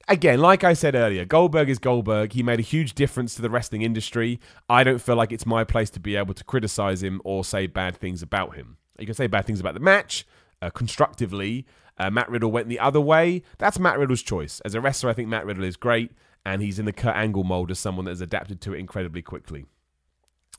[0.08, 2.32] again, like I said earlier, Goldberg is Goldberg.
[2.32, 4.40] He made a huge difference to the wrestling industry.
[4.68, 7.66] I don't feel like it's my place to be able to criticize him or say
[7.66, 8.78] bad things about him.
[8.98, 10.26] You can say bad things about the match
[10.60, 11.66] uh, constructively.
[11.98, 13.42] Uh, Matt Riddle went the other way.
[13.58, 14.60] That's Matt Riddle's choice.
[14.60, 16.12] As a wrestler, I think Matt Riddle is great,
[16.44, 19.22] and he's in the Kurt Angle mold as someone that has adapted to it incredibly
[19.22, 19.66] quickly.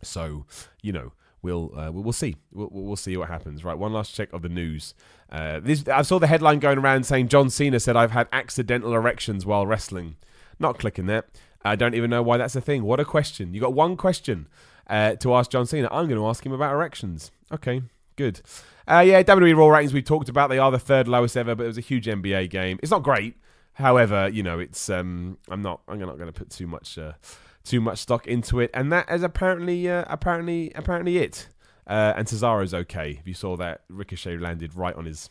[0.01, 0.45] So,
[0.81, 2.35] you know, we'll uh, we'll see.
[2.51, 3.63] We'll, we'll see what happens.
[3.63, 4.93] Right, one last check of the news.
[5.31, 8.93] Uh, this I saw the headline going around saying John Cena said I've had accidental
[8.93, 10.15] erections while wrestling.
[10.59, 11.27] Not clicking that.
[11.63, 12.83] I don't even know why that's a thing.
[12.83, 13.53] What a question!
[13.53, 14.47] You got one question
[14.87, 15.87] uh, to ask John Cena.
[15.91, 17.31] I'm going to ask him about erections.
[17.51, 17.81] Okay,
[18.20, 18.41] Good.
[18.86, 20.49] Uh, yeah, WWE Raw ratings we talked about.
[20.49, 22.78] They are the third lowest ever, but it was a huge NBA game.
[22.82, 23.38] It's not great.
[23.76, 27.13] However, you know, it's um, I'm not I'm not going to put too much uh,
[27.63, 31.47] too much stock into it, and that is apparently uh, apparently apparently it.
[31.88, 33.11] Uh, and Cesaro's okay.
[33.11, 35.30] If you saw that, Ricochet landed right on his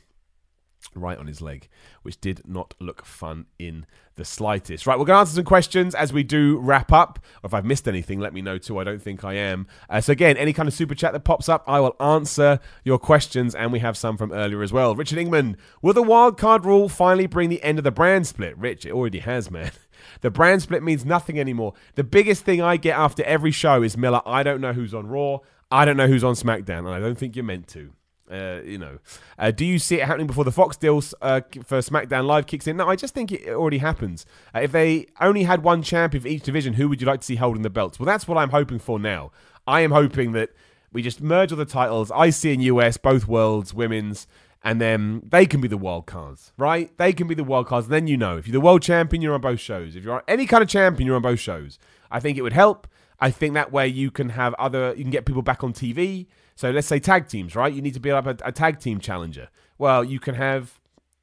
[0.95, 1.69] right on his leg,
[2.03, 4.87] which did not look fun in the slightest.
[4.87, 7.19] Right, we're going to answer some questions as we do wrap up.
[7.43, 8.79] Or if I've missed anything, let me know too.
[8.79, 9.67] I don't think I am.
[9.89, 12.99] Uh, so, again, any kind of super chat that pops up, I will answer your
[12.99, 14.95] questions, and we have some from earlier as well.
[14.95, 18.57] Richard Ingman, will the wildcard rule finally bring the end of the brand split?
[18.59, 19.73] Rich, it already has, man.
[20.21, 21.75] The brand split means nothing anymore.
[21.97, 25.09] The biggest thing I get after every show is Miller, I don't know who's on
[25.09, 25.39] Raw.
[25.71, 27.93] I don't know who's on SmackDown, and I don't think you're meant to.
[28.31, 28.99] Uh, you know,
[29.39, 32.67] uh, do you see it happening before the Fox deal uh, for SmackDown Live kicks
[32.67, 32.77] in?
[32.77, 34.27] No, I just think it already happens.
[34.55, 37.27] Uh, if they only had one champion for each division, who would you like to
[37.27, 37.99] see holding the belts?
[37.99, 39.31] Well, that's what I'm hoping for now.
[39.67, 40.51] I am hoping that
[40.93, 44.27] we just merge all the titles, I see in US, both worlds, women's,
[44.65, 46.97] and then they can be the wild cards, right?
[46.99, 47.87] They can be the wild cards.
[47.87, 49.95] And then you know, if you're the world champion, you're on both shows.
[49.95, 51.79] If you're any kind of champion, you're on both shows.
[52.11, 52.89] I think it would help.
[53.21, 56.27] I think that way you can have other, you can get people back on TV.
[56.59, 57.73] So let's say tag teams, right?
[57.73, 59.49] You need to build up a, a tag team challenger.
[59.79, 60.81] Well, you can have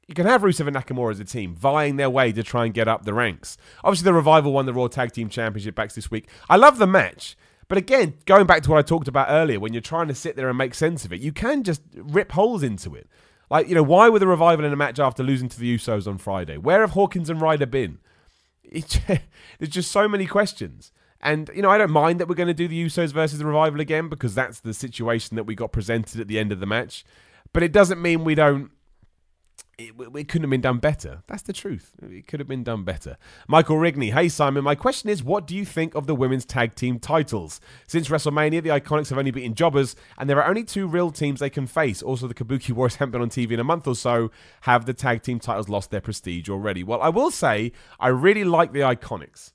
[0.08, 2.72] you can have Rusev and Nakamura as a team vying their way to try and
[2.72, 3.58] get up the ranks.
[3.84, 6.30] Obviously, the Revival won the Raw Tag Team Championship backs this week.
[6.48, 7.36] I love the match.
[7.68, 10.36] But again, going back to what I talked about earlier, when you're trying to sit
[10.36, 13.06] there and make sense of it, you can just rip holes into it.
[13.50, 16.06] Like, you know, why were the Revival in a match after losing to the Usos
[16.06, 16.56] on Friday?
[16.56, 17.98] Where have Hawkins and Ryder been?
[18.72, 20.92] there's just so many questions.
[21.20, 23.46] And, you know, I don't mind that we're going to do the Usos versus the
[23.46, 26.66] Revival again because that's the situation that we got presented at the end of the
[26.66, 27.04] match.
[27.52, 28.70] But it doesn't mean we don't.
[29.78, 31.22] It, it, couldn't have been done better.
[31.26, 31.92] That's the truth.
[32.02, 33.18] It could have been done better.
[33.46, 34.10] Michael Rigney.
[34.10, 34.64] Hey, Simon.
[34.64, 37.60] My question is what do you think of the women's tag team titles?
[37.86, 41.40] Since WrestleMania, the Iconics have only beaten jobbers, and there are only two real teams
[41.40, 42.02] they can face.
[42.02, 44.30] Also, the Kabuki Warriors haven't been on TV in a month or so.
[44.62, 46.82] Have the tag team titles lost their prestige already?
[46.82, 49.52] Well, I will say, I really like the Iconics.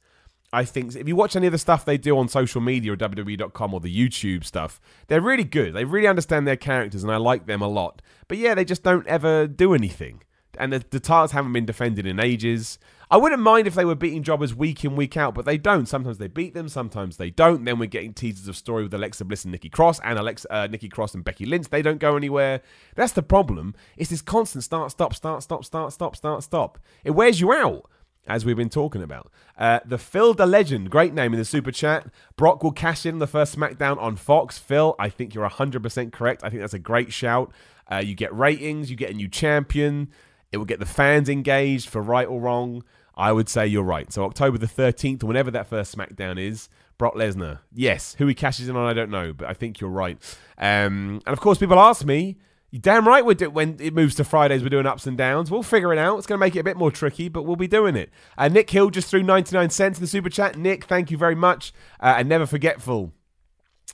[0.54, 2.98] I think if you watch any of the stuff they do on social media or
[2.98, 5.74] WWE.com or the YouTube stuff, they're really good.
[5.74, 8.02] They really understand their characters, and I like them a lot.
[8.28, 10.24] But yeah, they just don't ever do anything.
[10.58, 12.78] And the, the titles haven't been defended in ages.
[13.10, 15.86] I wouldn't mind if they were beating jobbers week in, week out, but they don't.
[15.86, 17.64] Sometimes they beat them, sometimes they don't.
[17.64, 20.68] Then we're getting teasers of story with Alexa Bliss and Nikki Cross, and Alexa, uh,
[20.68, 21.70] Nikki Cross and Becky Lynch.
[21.70, 22.62] They don't go anywhere.
[22.96, 23.74] That's the problem.
[23.96, 26.80] It's this constant start, stop, start, stop, start, stop, start, stop.
[27.06, 27.90] It wears you out
[28.28, 29.32] as we've been talking about.
[29.58, 32.08] Uh, the Phil the Legend, great name in the super chat.
[32.36, 34.58] Brock will cash in the first SmackDown on Fox.
[34.58, 36.44] Phil, I think you're 100% correct.
[36.44, 37.52] I think that's a great shout.
[37.92, 40.10] Uh, you get ratings, you get a new champion.
[40.52, 42.84] It will get the fans engaged for right or wrong.
[43.16, 44.12] I would say you're right.
[44.12, 47.60] So October the 13th, or whenever that first SmackDown is, Brock Lesnar.
[47.74, 50.18] Yes, who he cashes in on, I don't know, but I think you're right.
[50.58, 52.38] Um, and of course, people ask me,
[52.72, 54.64] You damn right we're do when it moves to Fridays.
[54.64, 55.52] We're doing ups and downs.
[55.52, 56.18] We'll figure it out.
[56.18, 58.10] It's going to make it a bit more tricky, but we'll be doing it.
[58.38, 60.58] Uh, Nick Hill just threw 99 cents in the super chat.
[60.58, 61.74] Nick, thank you very much.
[62.00, 63.12] Uh, and never forgetful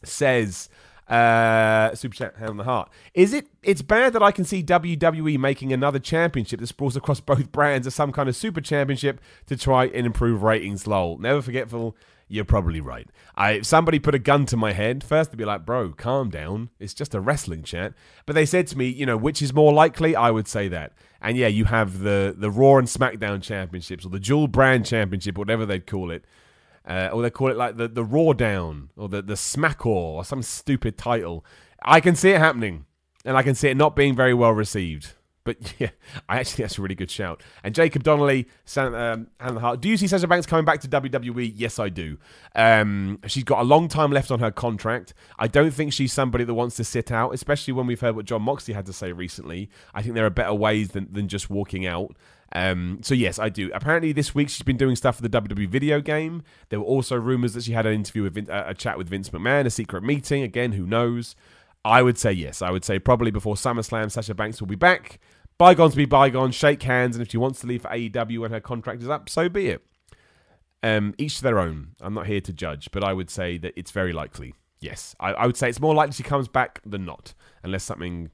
[0.04, 0.70] says
[1.08, 2.92] uh, super chat hand on the heart.
[3.16, 3.48] Is it?
[3.64, 7.88] It's bad that I can see WWE making another championship that sprawls across both brands
[7.88, 10.86] as some kind of super championship to try and improve ratings.
[10.86, 11.18] Lol.
[11.18, 11.96] Never forgetful
[12.28, 13.10] you're probably right.
[13.36, 16.30] I if somebody put a gun to my head, first they'd be like, "Bro, calm
[16.30, 16.70] down.
[16.80, 17.94] It's just a wrestling chat."
[18.26, 20.16] But they said to me, you know, which is more likely?
[20.16, 20.94] I would say that.
[21.22, 25.38] And yeah, you have the the Raw and SmackDown championships or the dual brand championship,
[25.38, 26.26] whatever they'd call it.
[26.86, 30.24] Uh, or they call it like the, the Raw Down or the, the Smackor or
[30.24, 31.46] some stupid title.
[31.82, 32.86] I can see it happening.
[33.26, 35.14] And I can see it not being very well received.
[35.48, 35.92] But yeah,
[36.28, 37.42] I actually that's a really good shout.
[37.64, 39.80] And Jacob Donnelly, San, um, the Heart.
[39.80, 41.54] Do you see Sasha Banks coming back to WWE?
[41.56, 42.18] Yes, I do.
[42.54, 45.14] Um, she's got a long time left on her contract.
[45.40, 48.26] I don't think she's somebody that wants to sit out, especially when we've heard what
[48.26, 49.70] Jon Moxley had to say recently.
[49.94, 52.14] I think there are better ways than, than just walking out.
[52.52, 53.72] Um, so yes, I do.
[53.74, 56.44] Apparently, this week she's been doing stuff for the WWE video game.
[56.68, 59.08] There were also rumors that she had an interview with Vin- uh, a chat with
[59.08, 60.44] Vince McMahon, a secret meeting.
[60.44, 61.36] Again, who knows?
[61.88, 62.62] I would say yes.
[62.62, 65.20] I would say probably before SummerSlam, Sasha Banks will be back.
[65.58, 68.60] Bygones be bygones, shake hands, and if she wants to leave for AEW when her
[68.60, 69.84] contract is up, so be it.
[70.84, 71.96] Um, each to their own.
[72.00, 74.54] I'm not here to judge, but I would say that it's very likely.
[74.80, 77.34] Yes, I, I would say it's more likely she comes back than not,
[77.64, 78.30] unless something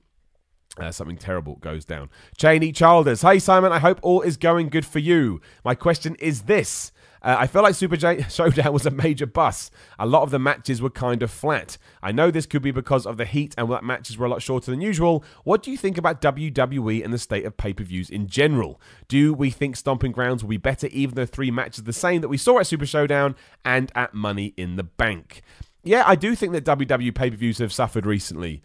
[0.78, 2.10] uh, something terrible goes down.
[2.38, 5.40] Cheney Childers, hey Simon, I hope all is going good for you.
[5.64, 6.92] My question is this:
[7.24, 9.72] uh, I feel like Super J- Showdown was a major bust.
[9.98, 11.78] A lot of the matches were kind of flat.
[12.02, 14.42] I know this could be because of the heat and that matches were a lot
[14.42, 15.24] shorter than usual.
[15.44, 18.82] What do you think about WWE and the state of pay per views in general?
[19.08, 22.30] Do we think Stomping Grounds will be better even though three matches the same that
[22.30, 25.42] we saw at Super Showdown and at Money in the Bank?
[25.84, 28.62] Yeah, I do think that WWE pay per views have suffered recently.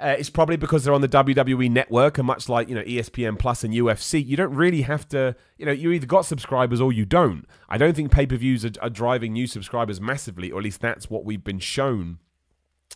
[0.00, 3.38] Uh, it's probably because they're on the WWE network, and much like you know ESPN
[3.38, 5.36] Plus and UFC, you don't really have to.
[5.58, 7.46] You know, you either got subscribers or you don't.
[7.68, 10.80] I don't think pay per views are, are, driving new subscribers massively, or at least
[10.80, 12.18] that's what we've been shown.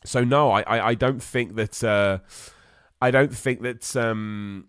[0.05, 1.85] So no, I I, I don't think that.
[1.85, 2.19] Uh,
[3.01, 3.95] I don't think that.
[3.95, 4.69] Um,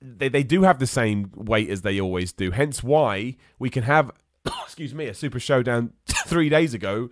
[0.00, 2.50] they they do have the same weight as they always do.
[2.50, 4.10] Hence why we can have,
[4.64, 7.10] excuse me, a Super Showdown three days ago,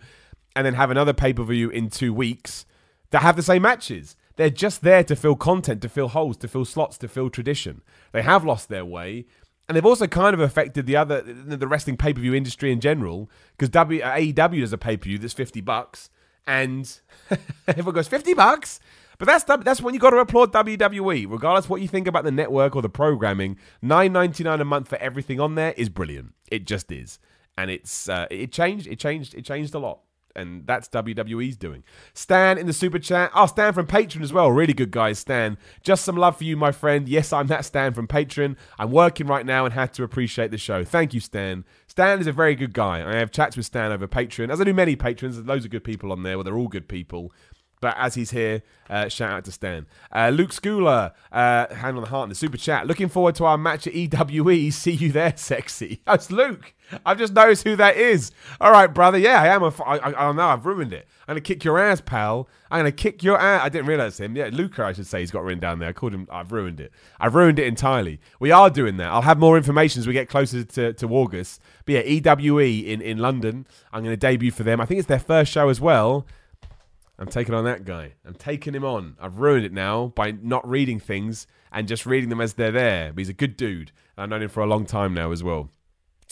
[0.54, 2.66] and then have another pay per view in two weeks
[3.10, 4.16] that have the same matches.
[4.36, 7.82] They're just there to fill content, to fill holes, to fill slots, to fill tradition.
[8.12, 9.26] They have lost their way.
[9.68, 12.80] And they've also kind of affected the other the wrestling pay per view industry in
[12.80, 16.10] general because w, AEW does a pay per view that's fifty bucks,
[16.46, 17.00] and
[17.68, 18.78] everyone goes fifty bucks.
[19.18, 22.32] But that's that's when you got to applaud WWE, regardless what you think about the
[22.32, 23.56] network or the programming.
[23.80, 26.34] Nine ninety nine a month for everything on there is brilliant.
[26.50, 27.18] It just is,
[27.56, 28.86] and it's uh, it changed.
[28.86, 29.34] It changed.
[29.34, 30.00] It changed a lot
[30.36, 31.84] and that's WWE's doing.
[32.12, 33.30] Stan in the super chat.
[33.34, 34.50] Oh, Stan from Patreon as well.
[34.50, 35.58] Really good guys, Stan.
[35.82, 37.08] Just some love for you, my friend.
[37.08, 38.56] Yes, I'm that Stan from Patreon.
[38.78, 40.84] I'm working right now and had to appreciate the show.
[40.84, 41.64] Thank you, Stan.
[41.86, 43.08] Stan is a very good guy.
[43.08, 45.36] I have chats with Stan over Patreon, as I do many patrons.
[45.36, 46.36] There's loads of good people on there.
[46.36, 47.32] Well, they're all good people.
[47.84, 49.84] But as he's here, uh, shout out to Stan.
[50.10, 52.86] Uh, Luke Schooler, uh, hand on the heart in the super chat.
[52.86, 54.70] Looking forward to our match at EWE.
[54.72, 56.00] See you there, sexy.
[56.06, 56.72] That's Luke.
[57.04, 58.30] I've just noticed who that is.
[58.58, 59.18] All right, brother.
[59.18, 59.68] Yeah, I am a.
[59.82, 61.06] I, I, I know I've ruined it.
[61.28, 62.48] I'm gonna kick your ass, pal.
[62.70, 63.60] I'm gonna kick your ass.
[63.62, 64.34] I didn't realize him.
[64.34, 65.20] Yeah, Luca, I should say.
[65.20, 65.90] He's got written down there.
[65.90, 66.26] I called him.
[66.30, 66.90] I've ruined it.
[67.20, 68.18] I've ruined it entirely.
[68.40, 69.10] We are doing that.
[69.10, 71.60] I'll have more information as we get closer to, to August.
[71.84, 73.66] But yeah, EWE in in London.
[73.92, 74.80] I'm gonna debut for them.
[74.80, 76.26] I think it's their first show as well.
[77.18, 78.14] I'm taking on that guy.
[78.24, 79.16] I'm taking him on.
[79.20, 83.12] I've ruined it now by not reading things and just reading them as they're there.
[83.12, 83.92] But he's a good dude.
[84.16, 85.70] I've known him for a long time now as well.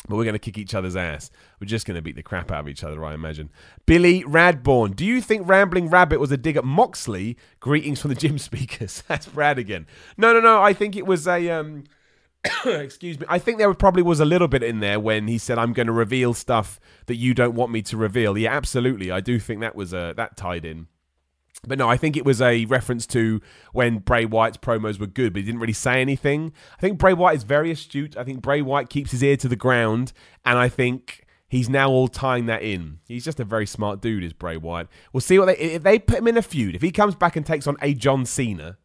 [0.08, 1.30] But we're going to kick each other's ass.
[1.60, 3.50] We're just going to beat the crap out of each other, I imagine.
[3.86, 4.96] Billy Radborn.
[4.96, 7.36] Do you think Rambling Rabbit was a dig at Moxley?
[7.60, 9.04] Greetings from the gym speakers.
[9.06, 9.86] That's Brad again.
[10.16, 10.60] No, no, no.
[10.60, 11.48] I think it was a.
[11.50, 11.84] Um,
[12.66, 13.26] excuse me.
[13.28, 15.86] I think there probably was a little bit in there when he said, "I'm going
[15.86, 19.10] to reveal stuff that you don't want me to reveal." Yeah, absolutely.
[19.10, 20.88] I do think that was uh, that tied in.
[21.64, 23.40] But no, I think it was a reference to
[23.72, 26.52] when Bray Wyatt's promos were good, but he didn't really say anything.
[26.76, 28.16] I think Bray Wyatt is very astute.
[28.16, 30.12] I think Bray Wyatt keeps his ear to the ground,
[30.44, 32.98] and I think he's now all tying that in.
[33.06, 34.88] He's just a very smart dude, is Bray Wyatt.
[35.12, 36.74] We'll see what they if they put him in a feud.
[36.74, 38.78] If he comes back and takes on a John Cena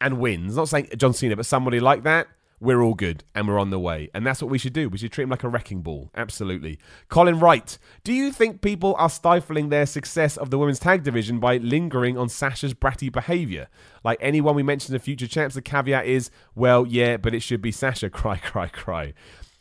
[0.00, 2.28] and wins, not saying John Cena, but somebody like that
[2.62, 4.08] we're all good and we're on the way.
[4.14, 4.88] And that's what we should do.
[4.88, 6.10] We should treat him like a wrecking ball.
[6.14, 6.78] Absolutely.
[7.08, 11.40] Colin Wright, do you think people are stifling their success of the women's tag division
[11.40, 13.68] by lingering on Sasha's bratty behavior?
[14.04, 17.40] Like anyone we mentioned in the future champs, the caveat is, well, yeah, but it
[17.40, 18.08] should be Sasha.
[18.22, 19.02] Cry, cry, cry.
[19.02, 19.12] I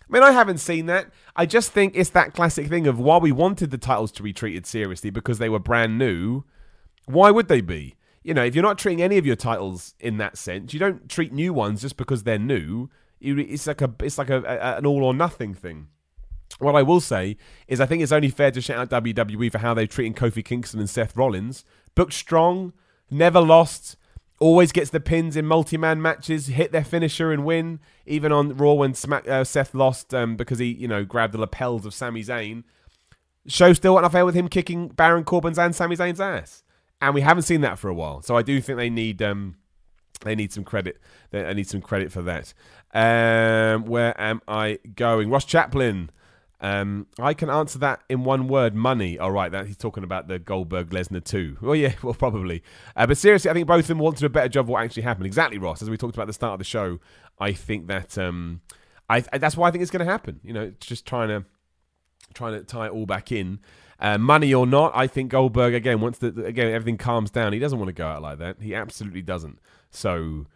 [0.07, 1.07] mean, I haven't seen that.
[1.35, 4.31] I just think it's that classic thing of while we wanted the titles to be
[4.31, 6.43] treated seriously because they were brand new,
[7.05, 7.95] why would they be?
[8.23, 11.09] You know, if you're not treating any of your titles in that sense, you don't
[11.09, 12.89] treat new ones just because they're new.
[13.19, 15.87] It's like a it's like a, a, an all or nothing thing.
[16.59, 19.59] What I will say is, I think it's only fair to shout out WWE for
[19.59, 21.63] how they're treating Kofi Kingston and Seth Rollins.
[21.95, 22.73] Booked strong,
[23.09, 23.95] never lost,
[24.39, 27.79] always gets the pins in multi-man matches, hit their finisher and win.
[28.05, 31.39] Even on Raw when Smack, uh, Seth lost um, because he, you know, grabbed the
[31.39, 32.63] lapels of Sami Zayn.
[33.47, 36.63] Show still went off with him kicking Baron Corbin's and Sami Zayn's ass,
[37.01, 38.21] and we haven't seen that for a while.
[38.21, 39.55] So I do think they need um,
[40.23, 40.99] they need some credit.
[41.31, 42.53] They need some credit for that.
[42.93, 45.29] Um, where am I going?
[45.29, 46.11] Ross Chaplin.
[46.63, 49.17] Um, I can answer that in one word: money.
[49.17, 51.57] All right, that he's talking about the Goldberg Lesnar too.
[51.59, 52.63] Well, yeah, well, probably.
[52.95, 54.69] Uh, but seriously, I think both of them want to do a better job of
[54.69, 55.25] what actually happened.
[55.25, 55.81] Exactly, Ross.
[55.81, 56.99] As we talked about at the start of the show,
[57.39, 58.61] I think that um,
[59.09, 60.39] I that's why I think it's going to happen.
[60.43, 61.45] You know, it's just trying to
[62.33, 63.59] trying to tie it all back in.
[64.01, 67.59] Uh, money or not, I think Goldberg again once the again everything calms down, he
[67.59, 68.59] doesn't want to go out like that.
[68.59, 69.59] He absolutely doesn't.
[69.91, 70.47] So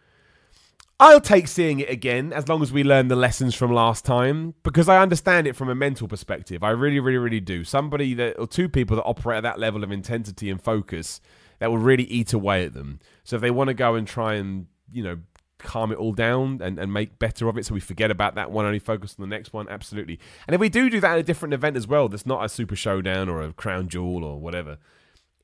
[0.98, 4.54] I'll take seeing it again as long as we learn the lessons from last time
[4.62, 6.62] because I understand it from a mental perspective.
[6.62, 7.64] I really, really, really do.
[7.64, 11.20] Somebody that, or two people that operate at that level of intensity and focus
[11.58, 12.98] that will really eat away at them.
[13.24, 15.18] So if they want to go and try and, you know,
[15.66, 18.50] calm it all down and, and make better of it so we forget about that
[18.50, 20.18] one, only focus on the next one, absolutely.
[20.46, 22.48] And if we do do that at a different event as well, that's not a
[22.48, 24.78] super showdown or a crown jewel or whatever,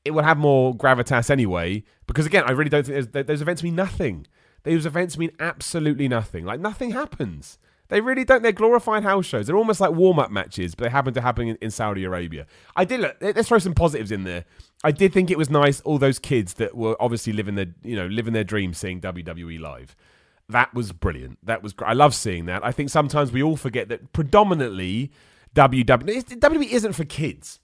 [0.05, 3.75] it will have more gravitas anyway because, again, I really don't think those events mean
[3.75, 4.25] nothing.
[4.63, 6.45] Those events mean absolutely nothing.
[6.45, 7.57] Like nothing happens.
[7.89, 8.41] They really don't.
[8.41, 9.45] They're glorified house shows.
[9.45, 12.47] They're almost like warm up matches, but they happen to happen in, in, Saudi Arabia.
[12.75, 13.01] I did.
[13.21, 14.45] Let's throw some positives in there.
[14.83, 15.81] I did think it was nice.
[15.81, 19.59] All those kids that were obviously living their, you know, living their dreams, seeing WWE
[19.59, 19.95] live.
[20.49, 21.39] That was brilliant.
[21.43, 21.73] That was.
[21.73, 21.89] Great.
[21.89, 22.65] I love seeing that.
[22.65, 25.11] I think sometimes we all forget that predominantly
[25.55, 27.59] WWE WWE isn't for kids.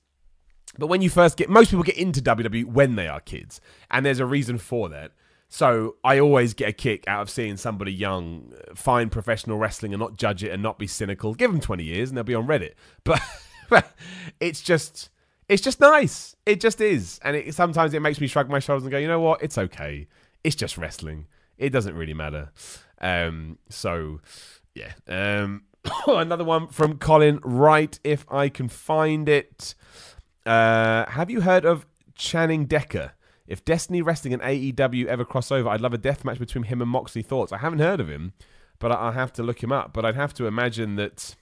[0.78, 3.60] But when you first get, most people get into WWE when they are kids,
[3.90, 5.12] and there's a reason for that.
[5.50, 9.94] So I always get a kick out of seeing somebody young uh, find professional wrestling
[9.94, 11.34] and not judge it and not be cynical.
[11.34, 12.74] Give them 20 years and they'll be on Reddit.
[13.70, 13.96] But
[14.40, 15.12] it's just
[15.48, 16.36] it's just nice.
[16.46, 17.20] It just is.
[17.24, 19.44] And it, sometimes it makes me shrug my shoulders and go, you know what?
[19.44, 20.08] It's okay.
[20.44, 21.28] It's just wrestling.
[21.60, 22.52] It doesn't really matter.
[23.00, 24.22] Um, so,
[24.74, 24.94] yeah.
[25.08, 25.64] Um,
[26.08, 29.76] another one from Colin Wright, if I can find it.
[30.46, 31.86] Uh, have you heard of
[32.16, 33.12] Channing Decker?
[33.46, 36.82] If Destiny Wrestling and AEW ever cross over, I'd love a death match between him
[36.82, 37.24] and Moxley.
[37.24, 37.52] Thoughts?
[37.52, 38.34] I haven't heard of him,
[38.78, 39.92] but I'll have to look him up.
[39.92, 41.36] But I'd have to imagine that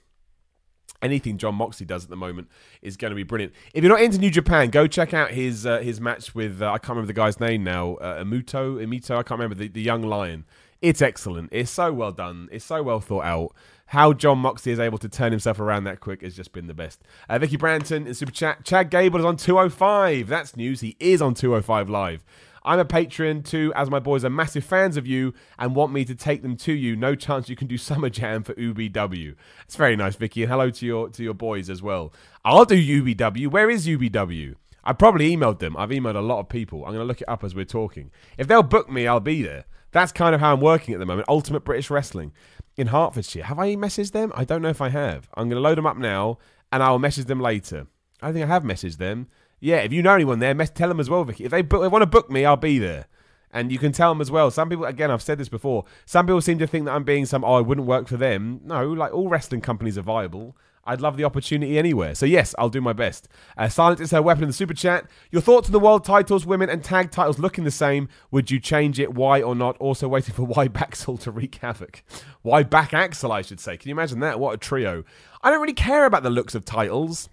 [1.02, 2.48] anything Jon Moxley does at the moment
[2.82, 3.52] is going to be brilliant.
[3.74, 6.66] If you're not into New Japan, go check out his uh, his match with uh,
[6.72, 7.94] I can't remember the guy's name now.
[7.96, 10.44] Uh, Emito, I can't remember the, the young lion.
[10.80, 11.48] It's excellent.
[11.52, 12.48] It's so well done.
[12.52, 13.52] It's so well thought out
[13.86, 16.74] how Jon Moxley is able to turn himself around that quick has just been the
[16.74, 17.00] best.
[17.28, 18.64] Uh, Vicky Branton in Super Chat.
[18.64, 20.28] Chad Gable is on 205.
[20.28, 20.80] That's news.
[20.80, 22.22] He is on 205 Live.
[22.68, 26.04] I'm a patron too, as my boys are massive fans of you and want me
[26.04, 26.96] to take them to you.
[26.96, 29.34] No chance you can do Summer Jam for UBW.
[29.64, 32.12] It's very nice, Vicky, and hello to your to your boys as well.
[32.44, 33.48] I'll do UBW.
[33.48, 34.54] Where is UBW?
[34.84, 35.78] I probably emailed them.
[35.78, 36.80] I've emailed a lot of people.
[36.80, 38.10] I'm going to look it up as we're talking.
[38.36, 39.64] If they'll book me, I'll be there.
[39.92, 41.26] That's kind of how I'm working at the moment.
[41.30, 42.32] Ultimate British Wrestling
[42.76, 43.44] in Hertfordshire.
[43.44, 44.30] Have I messaged them?
[44.34, 45.30] I don't know if I have.
[45.32, 46.36] I'm going to load them up now
[46.70, 47.86] and I'll message them later.
[48.20, 49.28] I think I have messaged them.
[49.60, 51.44] Yeah, if you know anyone there, tell them as well, Vicky.
[51.44, 53.06] If they, they want to book me, I'll be there.
[53.50, 54.50] And you can tell them as well.
[54.50, 55.84] Some people, again, I've said this before.
[56.04, 58.60] Some people seem to think that I'm being some, oh, I wouldn't work for them.
[58.62, 60.56] No, like all wrestling companies are viable.
[60.84, 62.14] I'd love the opportunity anywhere.
[62.14, 63.28] So, yes, I'll do my best.
[63.58, 65.06] Uh, silence is her weapon in the super chat.
[65.30, 68.08] Your thoughts on the world titles, women, and tag titles looking the same.
[68.30, 69.12] Would you change it?
[69.12, 69.76] Why or not?
[69.78, 72.02] Also, waiting for Why Baxel to wreak havoc.
[72.40, 73.76] Why Back Axel, I should say.
[73.76, 74.40] Can you imagine that?
[74.40, 75.04] What a trio.
[75.42, 77.28] I don't really care about the looks of titles.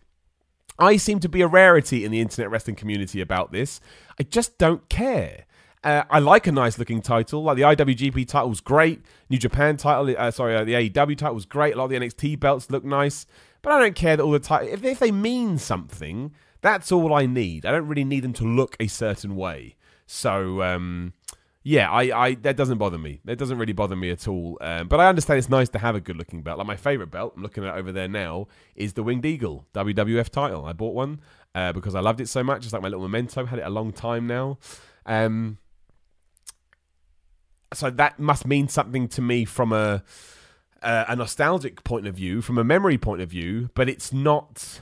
[0.78, 3.80] I seem to be a rarity in the internet wrestling community about this.
[4.20, 5.46] I just don't care.
[5.84, 7.44] Uh, I like a nice looking title.
[7.44, 9.02] Like the IWGP title was great.
[9.30, 11.76] New Japan title, uh, sorry, uh, the AEW title was great.
[11.76, 13.26] A lot of the NXT belts look nice.
[13.62, 14.68] But I don't care that all the time.
[14.68, 17.66] If, if they mean something, that's all I need.
[17.66, 19.76] I don't really need them to look a certain way.
[20.08, 21.14] So, um,
[21.68, 23.22] yeah, I, I that doesn't bother me.
[23.26, 24.60] That doesn't really bother me at all.
[24.62, 26.60] Um, but I understand it's nice to have a good looking belt.
[26.60, 30.30] Like my favorite belt, I'm looking at over there now, is the Winged Eagle WWF
[30.30, 30.66] title.
[30.66, 31.22] I bought one
[31.56, 32.66] uh, because I loved it so much.
[32.66, 33.48] It's like my little memento.
[33.48, 34.60] Had it a long time now.
[35.08, 35.58] Um,
[37.74, 40.04] so that must mean something to me from a
[40.84, 44.82] a nostalgic point of view, from a memory point of view, but it's not.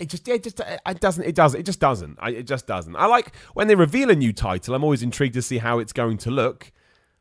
[0.00, 2.16] It just, it just, it doesn't, it does, it just doesn't.
[2.20, 2.96] I, it just doesn't.
[2.96, 4.74] I like when they reveal a new title.
[4.74, 6.72] I'm always intrigued to see how it's going to look,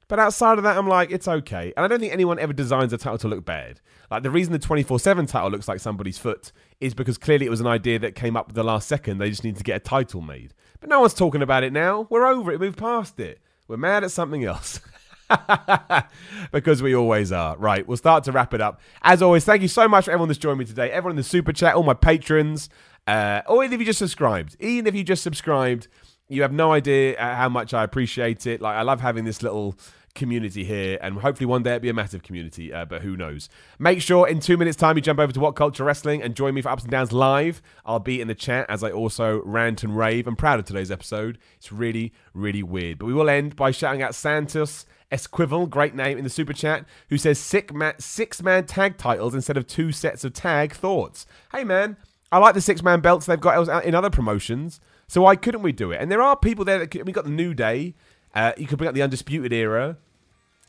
[0.07, 1.71] But outside of that, I'm like, it's okay.
[1.77, 3.79] And I don't think anyone ever designs a title to look bad.
[4.09, 7.49] Like the reason the 24 7 title looks like somebody's foot is because clearly it
[7.51, 9.19] was an idea that came up the last second.
[9.19, 10.53] They just need to get a title made.
[10.79, 12.07] But no one's talking about it now.
[12.09, 12.59] We're over it.
[12.59, 13.39] We've passed it.
[13.67, 14.79] We're mad at something else.
[16.51, 17.57] because we always are.
[17.57, 18.81] Right, we'll start to wrap it up.
[19.01, 20.91] As always, thank you so much for everyone that's joined me today.
[20.91, 22.69] Everyone in the super chat, all my patrons,
[23.07, 24.55] uh, or even if you just subscribed.
[24.59, 25.87] Even if you just subscribed,
[26.27, 28.61] you have no idea uh, how much I appreciate it.
[28.61, 29.75] Like, I love having this little
[30.15, 33.49] community here, and hopefully one day it'll be a massive community, uh, but who knows.
[33.77, 36.61] Make sure in two minutes' time you jump over to WhatCulture Wrestling and join me
[36.61, 37.61] for Ups and Downs live.
[37.85, 40.27] I'll be in the chat as I also rant and rave.
[40.27, 41.37] I'm proud of today's episode.
[41.57, 42.99] It's really, really weird.
[42.99, 46.85] But we will end by shouting out Santos Esquivel, great name in the super chat,
[47.09, 51.25] who says six man, six man tag titles instead of two sets of tag thoughts.
[51.51, 51.97] Hey man,
[52.31, 54.79] I like the six man belts they've got in other promotions.
[55.07, 55.99] So why couldn't we do it?
[55.99, 57.95] And there are people there that we got the New Day.
[58.35, 59.97] Uh, you could bring up the Undisputed Era.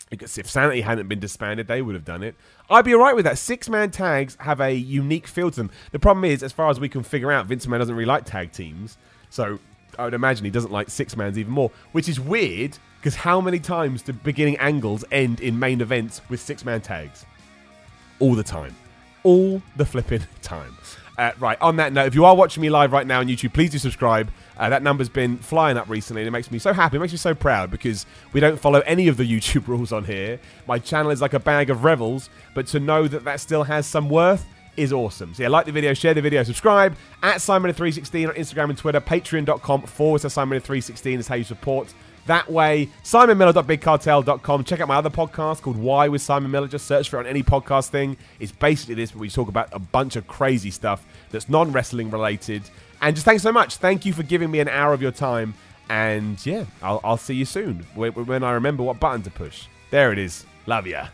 [0.09, 2.35] Because if Sanity hadn't been disbanded, they would have done it.
[2.69, 3.39] I'd be alright with that.
[3.39, 5.71] Six man tags have a unique feel to them.
[5.93, 8.25] The problem is, as far as we can figure out, Vince McMahon doesn't really like
[8.25, 8.99] tag teams.
[9.29, 9.61] So
[10.01, 13.39] I would imagine he doesn't like six mans even more, which is weird because how
[13.41, 17.27] many times do beginning angles end in main events with six man tags?
[18.19, 18.75] All the time.
[19.25, 20.75] All the flipping time.
[21.19, 23.53] Uh, right, on that note, if you are watching me live right now on YouTube,
[23.53, 24.31] please do subscribe.
[24.57, 26.97] Uh, that number's been flying up recently, and it makes me so happy.
[26.97, 30.05] It makes me so proud because we don't follow any of the YouTube rules on
[30.05, 30.41] here.
[30.67, 33.87] My channel is like a bag of revels, but to know that that still has
[33.87, 34.47] some worth
[34.77, 35.35] is awesome.
[35.35, 39.01] So yeah, like the video, share the video, subscribe at Simon316 on Instagram and Twitter.
[39.01, 41.93] Patreon.com forward to Simon316 is how you support
[42.27, 42.89] that way.
[43.05, 44.65] SimonMiller.BigCartel.com.
[44.65, 46.69] Check out my other podcast called Why with Simon Miller.
[46.69, 48.17] Just search for it on any podcast thing.
[48.39, 52.11] It's basically this, but we talk about a bunch of crazy stuff that's non wrestling
[52.11, 52.63] related.
[53.01, 53.77] And just thanks so much.
[53.77, 55.55] Thank you for giving me an hour of your time.
[55.89, 59.67] And yeah, I'll, I'll see you soon when, I remember what button to push.
[59.91, 60.47] There it is.
[60.67, 61.09] Love ya.